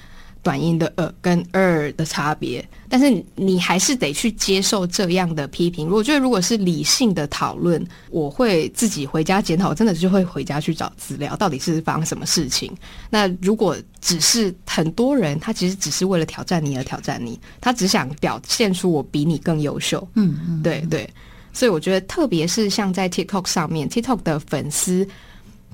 [0.42, 5.88] 短音的呃跟呃的差别，但是你还是得去接受这样的批评。
[5.88, 12.70] 我觉得如果是理性的讨论，我会自己回家检讨，真的就会回家去找资料，到底是发生什么事情。
[13.09, 20.07] 那如果只是很多人，他其实只是为了挑战你而挑战你，他只想表现出我比你更优秀。
[20.14, 21.09] 嗯嗯，对对。
[21.55, 25.07] 所以我觉得，特别是像在 TikTok 上面，TikTok 的粉丝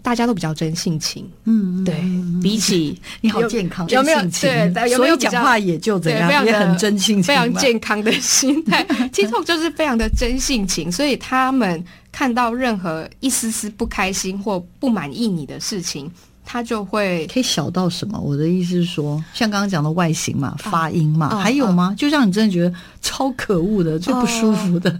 [0.02, 1.94] 大家都比较真性情，嗯，对，
[2.42, 4.94] 比起 你好健康，有没有对？
[4.94, 8.84] 所以讲话也就怎样，也很真性情，非常健康的心态。
[9.12, 16.10] TikTok 就是非常的真性情，所以他们看到任何一丝丝不开心或不满意你的事情，
[16.46, 18.18] 他就会可以小到什么？
[18.18, 21.92] 我的意思是说，像刚刚讲的外形嘛、发音嘛，啊、还有吗？
[21.92, 24.98] 啊、就让你真的觉得超可恶的、最不舒服的。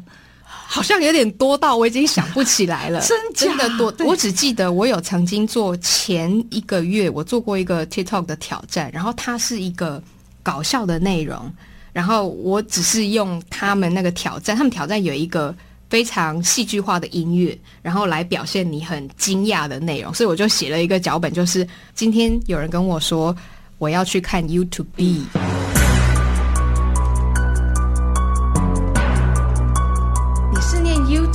[0.71, 3.93] 啊好像有点多到我已经想不起来了， 真真的多。
[4.07, 10.01] 我只记得我有曾经做前一个月，我做过一个 TikTok 的挑战，然后它是一个
[10.45, 11.53] 搞笑的内容，
[11.93, 15.53] 然后我只是用他们那个挑战，他们挑战有一个
[15.91, 21.67] 非常戏剧化的音乐，然后来表现你很惊讶的内容，所以我就写了一个脚本，就是
[21.97, 23.37] 今天有人跟我说
[23.79, 24.87] 我要去看 YouTube。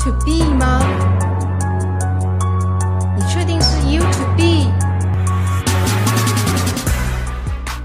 [0.05, 0.81] To be 吗？
[3.17, 4.71] 你确定是 You to be？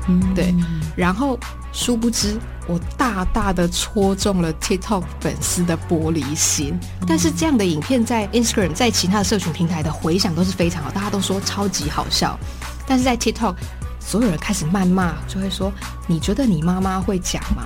[0.06, 0.54] 嗯，对。
[0.94, 1.38] 然后
[1.72, 6.78] 殊不知，我大大的戳中了 TikTok 粉丝的玻璃心。
[7.06, 12.38] 但是这样的影片在 Instagram、在其他的社群平台的回响都是非常好，大家都说超级好笑。
[12.86, 13.54] 但是在 TikTok，
[13.98, 15.72] 所有人开始谩骂，就会说
[16.06, 17.62] ：“你觉得你妈妈会讲吗？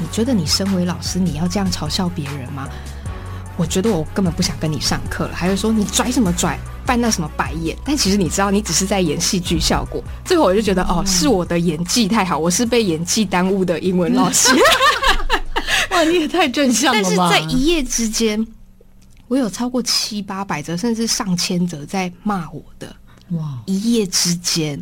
[0.00, 2.66] 你觉得你身为老师，你要这样嘲笑别人吗？”
[3.56, 7.76] 我觉得我根本不想跟你上课了，还会说你拽什么拽，翻那什么白眼。
[7.84, 10.02] 但其实你知道，你只是在演戏剧效果。
[10.24, 14.48] 最后我就觉得，哦，是我的演技太好，我是被演技耽误的英文老师。
[15.90, 17.08] 哇，你也太正向了吧！
[17.16, 18.44] 但是在一夜之间，
[19.28, 22.94] 我有超过七八百则，甚至上千则在骂我的。
[23.30, 23.58] 哇！
[23.66, 24.80] 一夜之间，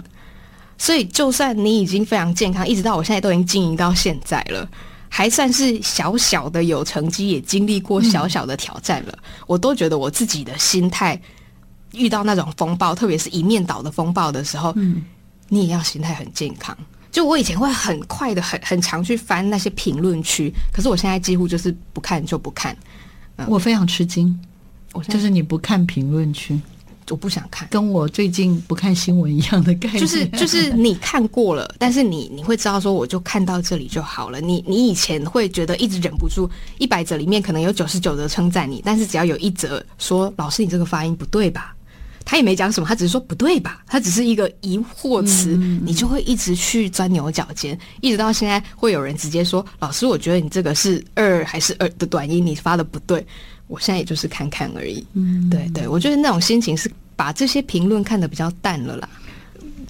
[0.79, 4.66] 所以就算你已经非常健康，一直到我现在都已经经营到现在了。
[5.15, 9.13] 还算是小小的有成绩，也经历过小小的挑战了。
[9.13, 11.21] 嗯、我都觉得我自己的心态，
[11.93, 15.05] 遇到那种风暴，特别是一面倒的风暴的时候，嗯，
[15.51, 16.75] 你也要心态很健康。
[17.11, 22.75] 就我以前会很快的、很很常去翻那些评论区，可是我现在几乎就是不看就不看。
[23.37, 24.35] 嗯、我非常吃惊，
[24.95, 26.59] 我就是你不看评论区。
[27.13, 30.01] 我不想看，跟我最近不看新闻一样的概念。
[30.01, 34.41] 就是 就是你看过了，但是你你会知道说，我就看到这里就好了。
[34.41, 41.77] 你你以前会觉得一直忍不住，一百则里面可能有九十九则称赞你，但是只要有一则说老师你这个发音不对吧，
[42.25, 45.55] 他也没讲什么，他只是说不对吧，他只是一个疑惑词，
[45.85, 53.27] 你就会一直去钻牛角尖，一直到现在会有人直接说老师，我觉得你这个是二还是二的短音，你发的不对。
[53.69, 56.91] 我现在也就是看看而已，嗯，对对，我觉得那种心情是
[57.23, 59.09] 把这些评论看得比较淡了啦。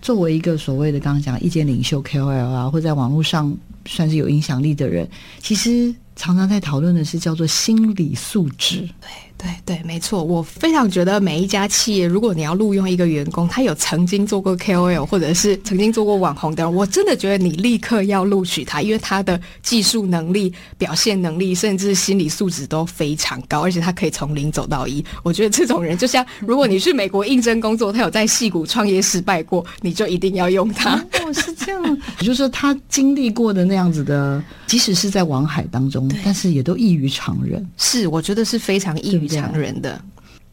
[0.03, 3.57] 作为一个所谓的刚刚讲意见领袖 KOL 啊，或在网络上
[3.87, 5.09] 算是有影响力的人，
[5.39, 8.87] 其实常常在讨论的是叫做心理素质。
[9.01, 9.09] 对。
[9.43, 25.05] 对对，没错，我非常觉得每一家企业，如果你要录用一个员工，他有曾经做过 KOL 或者是曾经做过网红的，我真的觉得你立刻要录取他，因为他的技术能力、表现能力，甚至心理素质都非常高，而且他可以从零走到一。
[25.25, 30.95] 我觉得这种人，就像如果你去美国应征工作，他有在戏谷创业失败过，你就一定要用他。
[31.25, 37.69] 哦，是这样，也就是说他经历过的那样子的，即使是在网海当中，但是也都异于常人。
[37.77, 39.32] 是，我觉得是非常异于。
[39.35, 40.01] 强人的，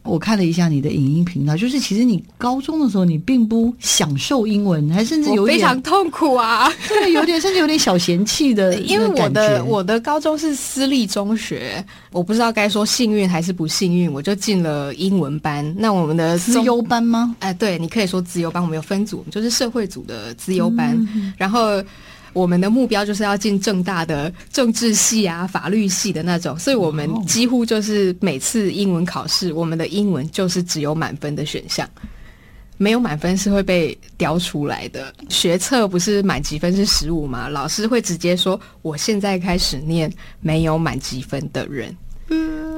[0.02, 8.74] 我看了一下你的影音频道，就是其实你高中的时候你并不享受英文，还甚至有点非常痛苦啊，对，有点甚至有点小嫌弃的。
[8.80, 15.74] 因为我的我的高中是私立中学，我不知道该说幸运还是不幸运，我就进了英文班。
[15.78, 17.36] 那我们的资优班吗？
[17.40, 18.62] 哎，对，你可以说资优班。
[18.62, 21.82] 我们有分组，就是社会组的资优班，嗯、然后。
[22.32, 31.88] 我们的目标就是要进政大的政治系啊、法律系的那种，所以我们几乎就是每次英文考试，我们的英文就是只有满分的选项，
[32.76, 35.12] 没有满分是会被雕出来的。
[35.28, 37.48] 学测不是满级分是十五吗？
[37.48, 40.10] 老师会直接说：“我现在开始念
[40.40, 41.94] 没有满级分的人。”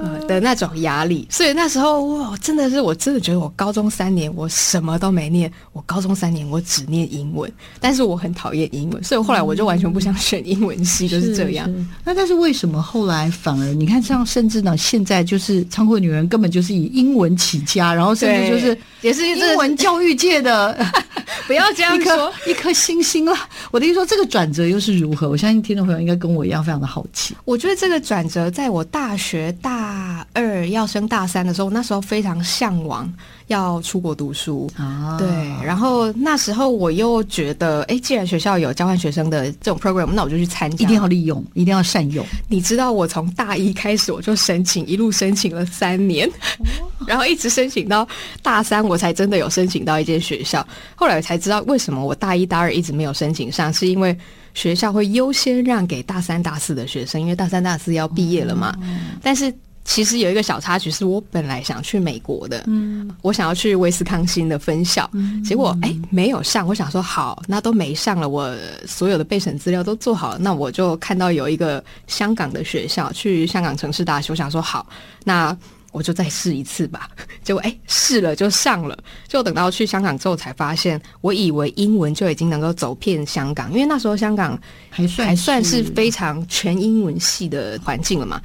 [0.03, 7.51] 呃的那种压力，所以那时候哇，真的是我真的觉得我高中三年我什么都没念，我高中三年我只念英文，
[7.81, 11.73] 但是我很讨厌英文，所以后来我就完全不想选英文系，就是这样。
[12.05, 20.75] 那但是为什么后来反而你看像甚至呢，现在就是仓库女人根本就是以英文起家，然后甚至就是也是英文教育界的，
[21.47, 23.37] 不不要这样说， 一颗星星了。
[23.71, 25.29] 我的意思说，这个转折又是如何？
[25.29, 27.37] 我相信听众朋友应该跟我一样非常的好奇。
[27.45, 29.92] 我觉得这个转折，在我大学大
[30.33, 33.13] 二要升大三的时候，那时候非常向往
[33.47, 35.17] 要出国读书啊。
[35.19, 35.29] 对，
[35.65, 42.25] 然后那时候我又觉得，哎，既然学校有交换学生的这种 program，那我就去参加，一定要利用，一定要善用。
[42.49, 46.31] 你知道，我从大一开始我就申请，一路申请了三年，
[47.07, 48.07] 然后一直申请到
[48.43, 50.67] 大三，我才真的有申请到一间学校。
[50.95, 54.17] 后来我才知道，为什么我大一大二一直没有申请上，是因为
[54.55, 58.75] 学校会优先让给大三大四的学生，因为大三大四要毕业了嘛。
[59.23, 59.53] 但是
[59.85, 65.11] 其实有一个小插曲，是我本来想去美国的，嗯，我想要去威斯康星的分校，
[65.45, 66.67] 结果哎没有上。
[66.67, 68.55] 我想说好，那都没上了，我
[68.87, 74.87] 所有的备审资料都做好了，那我就看到有一个香港的学校，去香港城市大学，我想说好，
[75.25, 75.57] 那。
[75.93, 77.11] 我就再试一次吧，
[77.45, 78.97] 结果哎，试了就上了，
[79.29, 84.59] 就等到去香港之后才发现，我以为英文就已经能够走遍香港，因为那时候香港
[84.89, 88.41] 还算还算是非常全英文系的环境了嘛，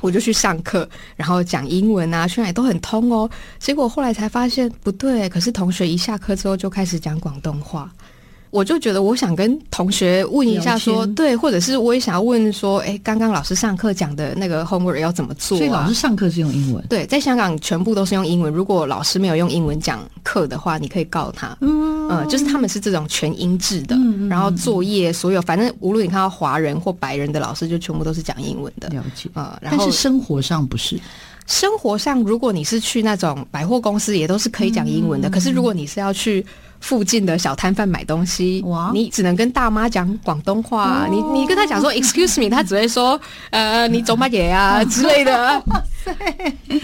[0.00, 3.28] 我就去上课，然后讲英文啊，虽然也都很通哦。
[3.58, 7.92] 结果后来才发现不对，可是同学一下课之后就开始讲广东话。
[8.50, 15.58] 我就觉得，我想跟同学问一下说，说对，或者是我也想要问说，哎，刚刚老师上课讲的那个 homework 要怎么做啊？
[15.58, 16.84] 所以老师上课是用英文？
[16.88, 18.52] 对，在香港全部都是用英文。
[18.52, 21.56] 如果老师没有用英文讲课的话，你可以告他。
[21.60, 28.88] 嗯，呃，就是他们是这种全英制的，嗯，然后作业所有，反正无论你看到华人或白人的老师，就全部都是讲英文的。
[28.88, 30.98] 了解啊，呃，然后但是生活上不是。
[31.46, 35.28] 生活上，如果你是去那种百货公司，也都是可以讲英文的。
[35.28, 36.44] 嗯，可是如果你是要去
[36.80, 41.06] 附近的小摊贩买东西，你只能跟大妈讲广东话。
[41.06, 43.20] 哦，你你跟他讲说 “excuse me”，他只会说
[43.50, 45.62] 呃，你走乜嘢啊 之类的，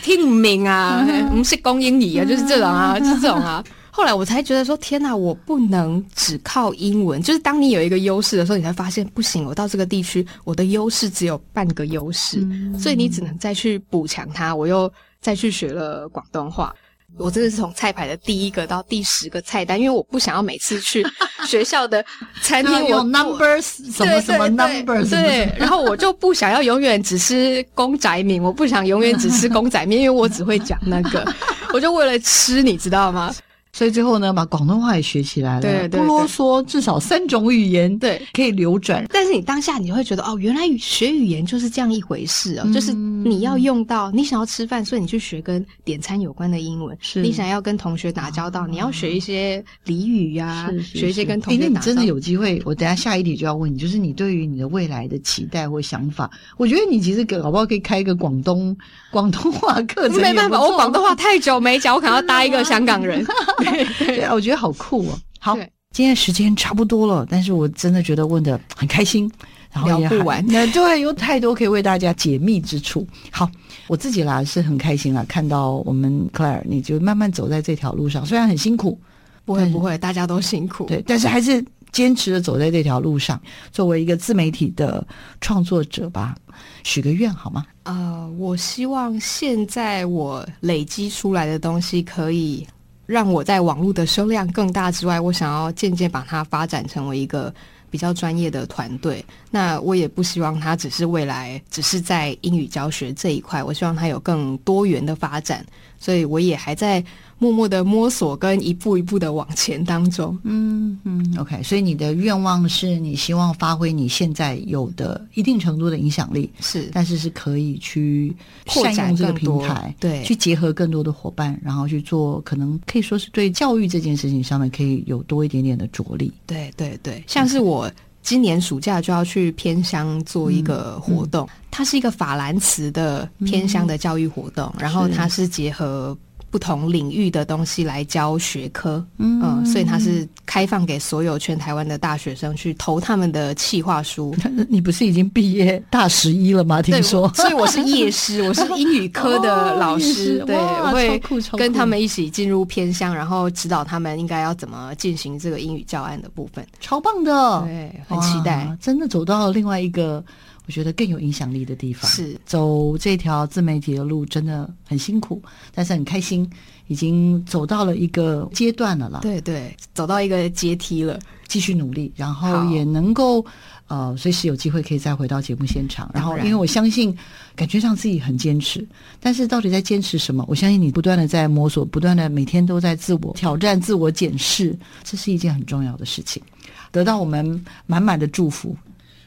[0.03, 3.65] 听唔明啊， 唔识讲英语啊，就是这种啊， 就是这种啊。
[3.91, 7.23] 后来我才觉得说，天哪，我不能只靠英文。
[7.23, 9.47] 就是当你有一个优势的时候，你才发现不行。
[9.47, 14.55] 我到这个地区，我的优势只有半个优势，嗯、所以你只能再去补强它。
[14.55, 14.93] 我又
[15.23, 16.75] 再去学了广东话。
[17.19, 21.07] 我真的是从菜牌的第一个到第十个菜单，因为我不想要每次去
[21.47, 22.05] 学校的
[22.43, 31.27] 餐厅我，numbers 什么什么 numbers 对，然后我就不想要永远只吃公仔面，我不想永远只吃公仔面，因为我只会讲那个，
[31.73, 33.35] 我就为了吃，你知道吗？
[33.77, 39.05] 所以最后呢，把广东话也学起来了，对，对，不啰嗦，至少三种语言对可以流转。
[39.13, 51.75] 但是你当下你会觉得哦，原来学语言就是这样一回事哦，嗯、就是你要用到你想要吃饭，所以你去学跟点餐有关的英文；是你想要跟同学打交道，哦、你要学一些俚语呀、学一些跟同学打交道。
[51.75, 58.75] 那你真的有机会，我等下下一题就要问你，就是你对于你的未来的期待或想法，我觉得你其实搞不好可以开一个广东
[59.11, 60.17] 广东话课程。
[60.23, 63.23] 没办法，我广东话太久没讲，我可能要搭一个香港人。
[63.99, 65.19] 对 啊，我觉得好酷哦！
[65.39, 65.57] 好，
[65.93, 69.31] 今天时间差不多了，但是我真的觉得问的很开心，
[69.73, 73.07] 然后不完，那对，有太多可以为大家解密之处。
[73.31, 73.49] 好，
[73.87, 78.99] 我自己啦是很开心啦，看到我们 Claire，你就慢慢走在这条路上，虽然很辛苦，
[79.45, 83.41] 不会不会，大家都辛苦，对，但是还是坚持的走在这条路上。
[83.71, 85.07] 作为一个自媒体的
[85.41, 86.35] 创作者吧，
[86.83, 87.65] 许个愿好吗？
[87.85, 92.67] 呃，我希望现在我累积出来的东西可以。
[93.07, 97.55] 让我在网络的声量更大之外，我想要渐渐把它发展成为一个
[97.91, 99.25] 比较专业的团队。
[99.51, 105.65] 那我也不希望它只是未来只是在英语教学这一块，我希望它有更多元的发展。
[105.99, 107.03] 所以我也还在。
[107.39, 111.63] 默默的摸索跟一步一步的往前当中，嗯嗯，OK。
[111.63, 118.35] 所以你的愿望是你希望发挥你现在有的一定程度的影响力，是，但是是可以去
[118.67, 126.33] 善用这个平台，对，去结合更多的伙伴，然后去做可能可以说是对教育这件事情上面可以有多一点点的着力。
[126.47, 127.91] 对对对，像是我
[128.23, 136.17] 今年暑假就要去偏乡做一个活动，嗯嗯、它是一个法兰茨的偏乡的教育活动，嗯、然后它是结合。
[136.51, 144.35] 不同领域的东西来教学科，嗯，嗯，所以它是开放给所有全台湾的大学生去投他们的企划书。
[144.71, 146.81] 你不是已经毕业大十一了吗？
[146.81, 151.21] 听说，所以我是夜师， 我是英语科的老师，哦、对，我会
[151.59, 156.67] 跟他们一起进入偏乡，然后指导他们应该要怎么进行这个英语教案的部分。
[156.81, 160.25] 超棒的，对，很期待，真的走到了另外一个。
[160.67, 165.41] 我觉得更有影响力的地方是走这条自媒体的路，真的很辛苦，
[165.73, 166.49] 但是很开心，
[166.89, 169.21] 已经走到了一个阶段了啦。
[169.21, 173.45] 对对，走到一个阶梯了，继续努力，然后也能够
[173.87, 176.11] 呃，随时有机会可以再回到节目现场。
[176.13, 177.17] 然后，因为我相信，
[177.55, 178.85] 感觉上自己很坚持，
[179.21, 180.45] 但是到底在坚持什么？
[180.49, 186.43] 我相信你不断的在摸索，不断的每天都在自我挑战、自我检视，这是一件很重要的事情，
[186.91, 188.77] 得到我们满满的祝福。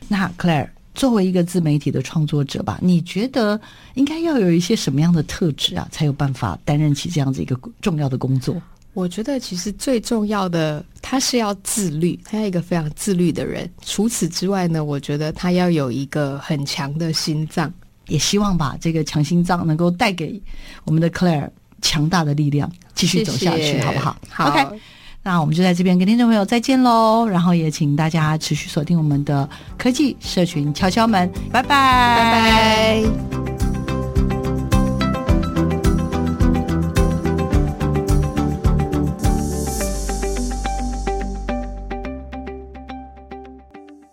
[0.09, 0.67] 那 Claire
[0.99, 3.57] 作为一个自媒体的创作者吧，你觉得
[3.93, 8.61] 应该要有一些什么样的特质啊，才有办法担任起这样子一个重要的工作？
[8.93, 13.71] 我觉得其实最重要的，他是要自律，他要一个非常自律的人。
[13.81, 17.73] 除此之外呢，我觉得他要有一个很强的心脏，
[18.09, 20.41] 也希望把这个强心脏能够带给
[20.83, 21.49] 我们的 Claire
[21.81, 24.17] 强大的力量，继续走下去，谢谢好不好？
[24.29, 24.79] 好，OK。
[25.29, 33.03] 那我们就在这边跟听众朋友再见喽，然后也请大家持续锁定我们的科技社群敲敲门，拜拜，拜
[33.61, 33.68] 拜。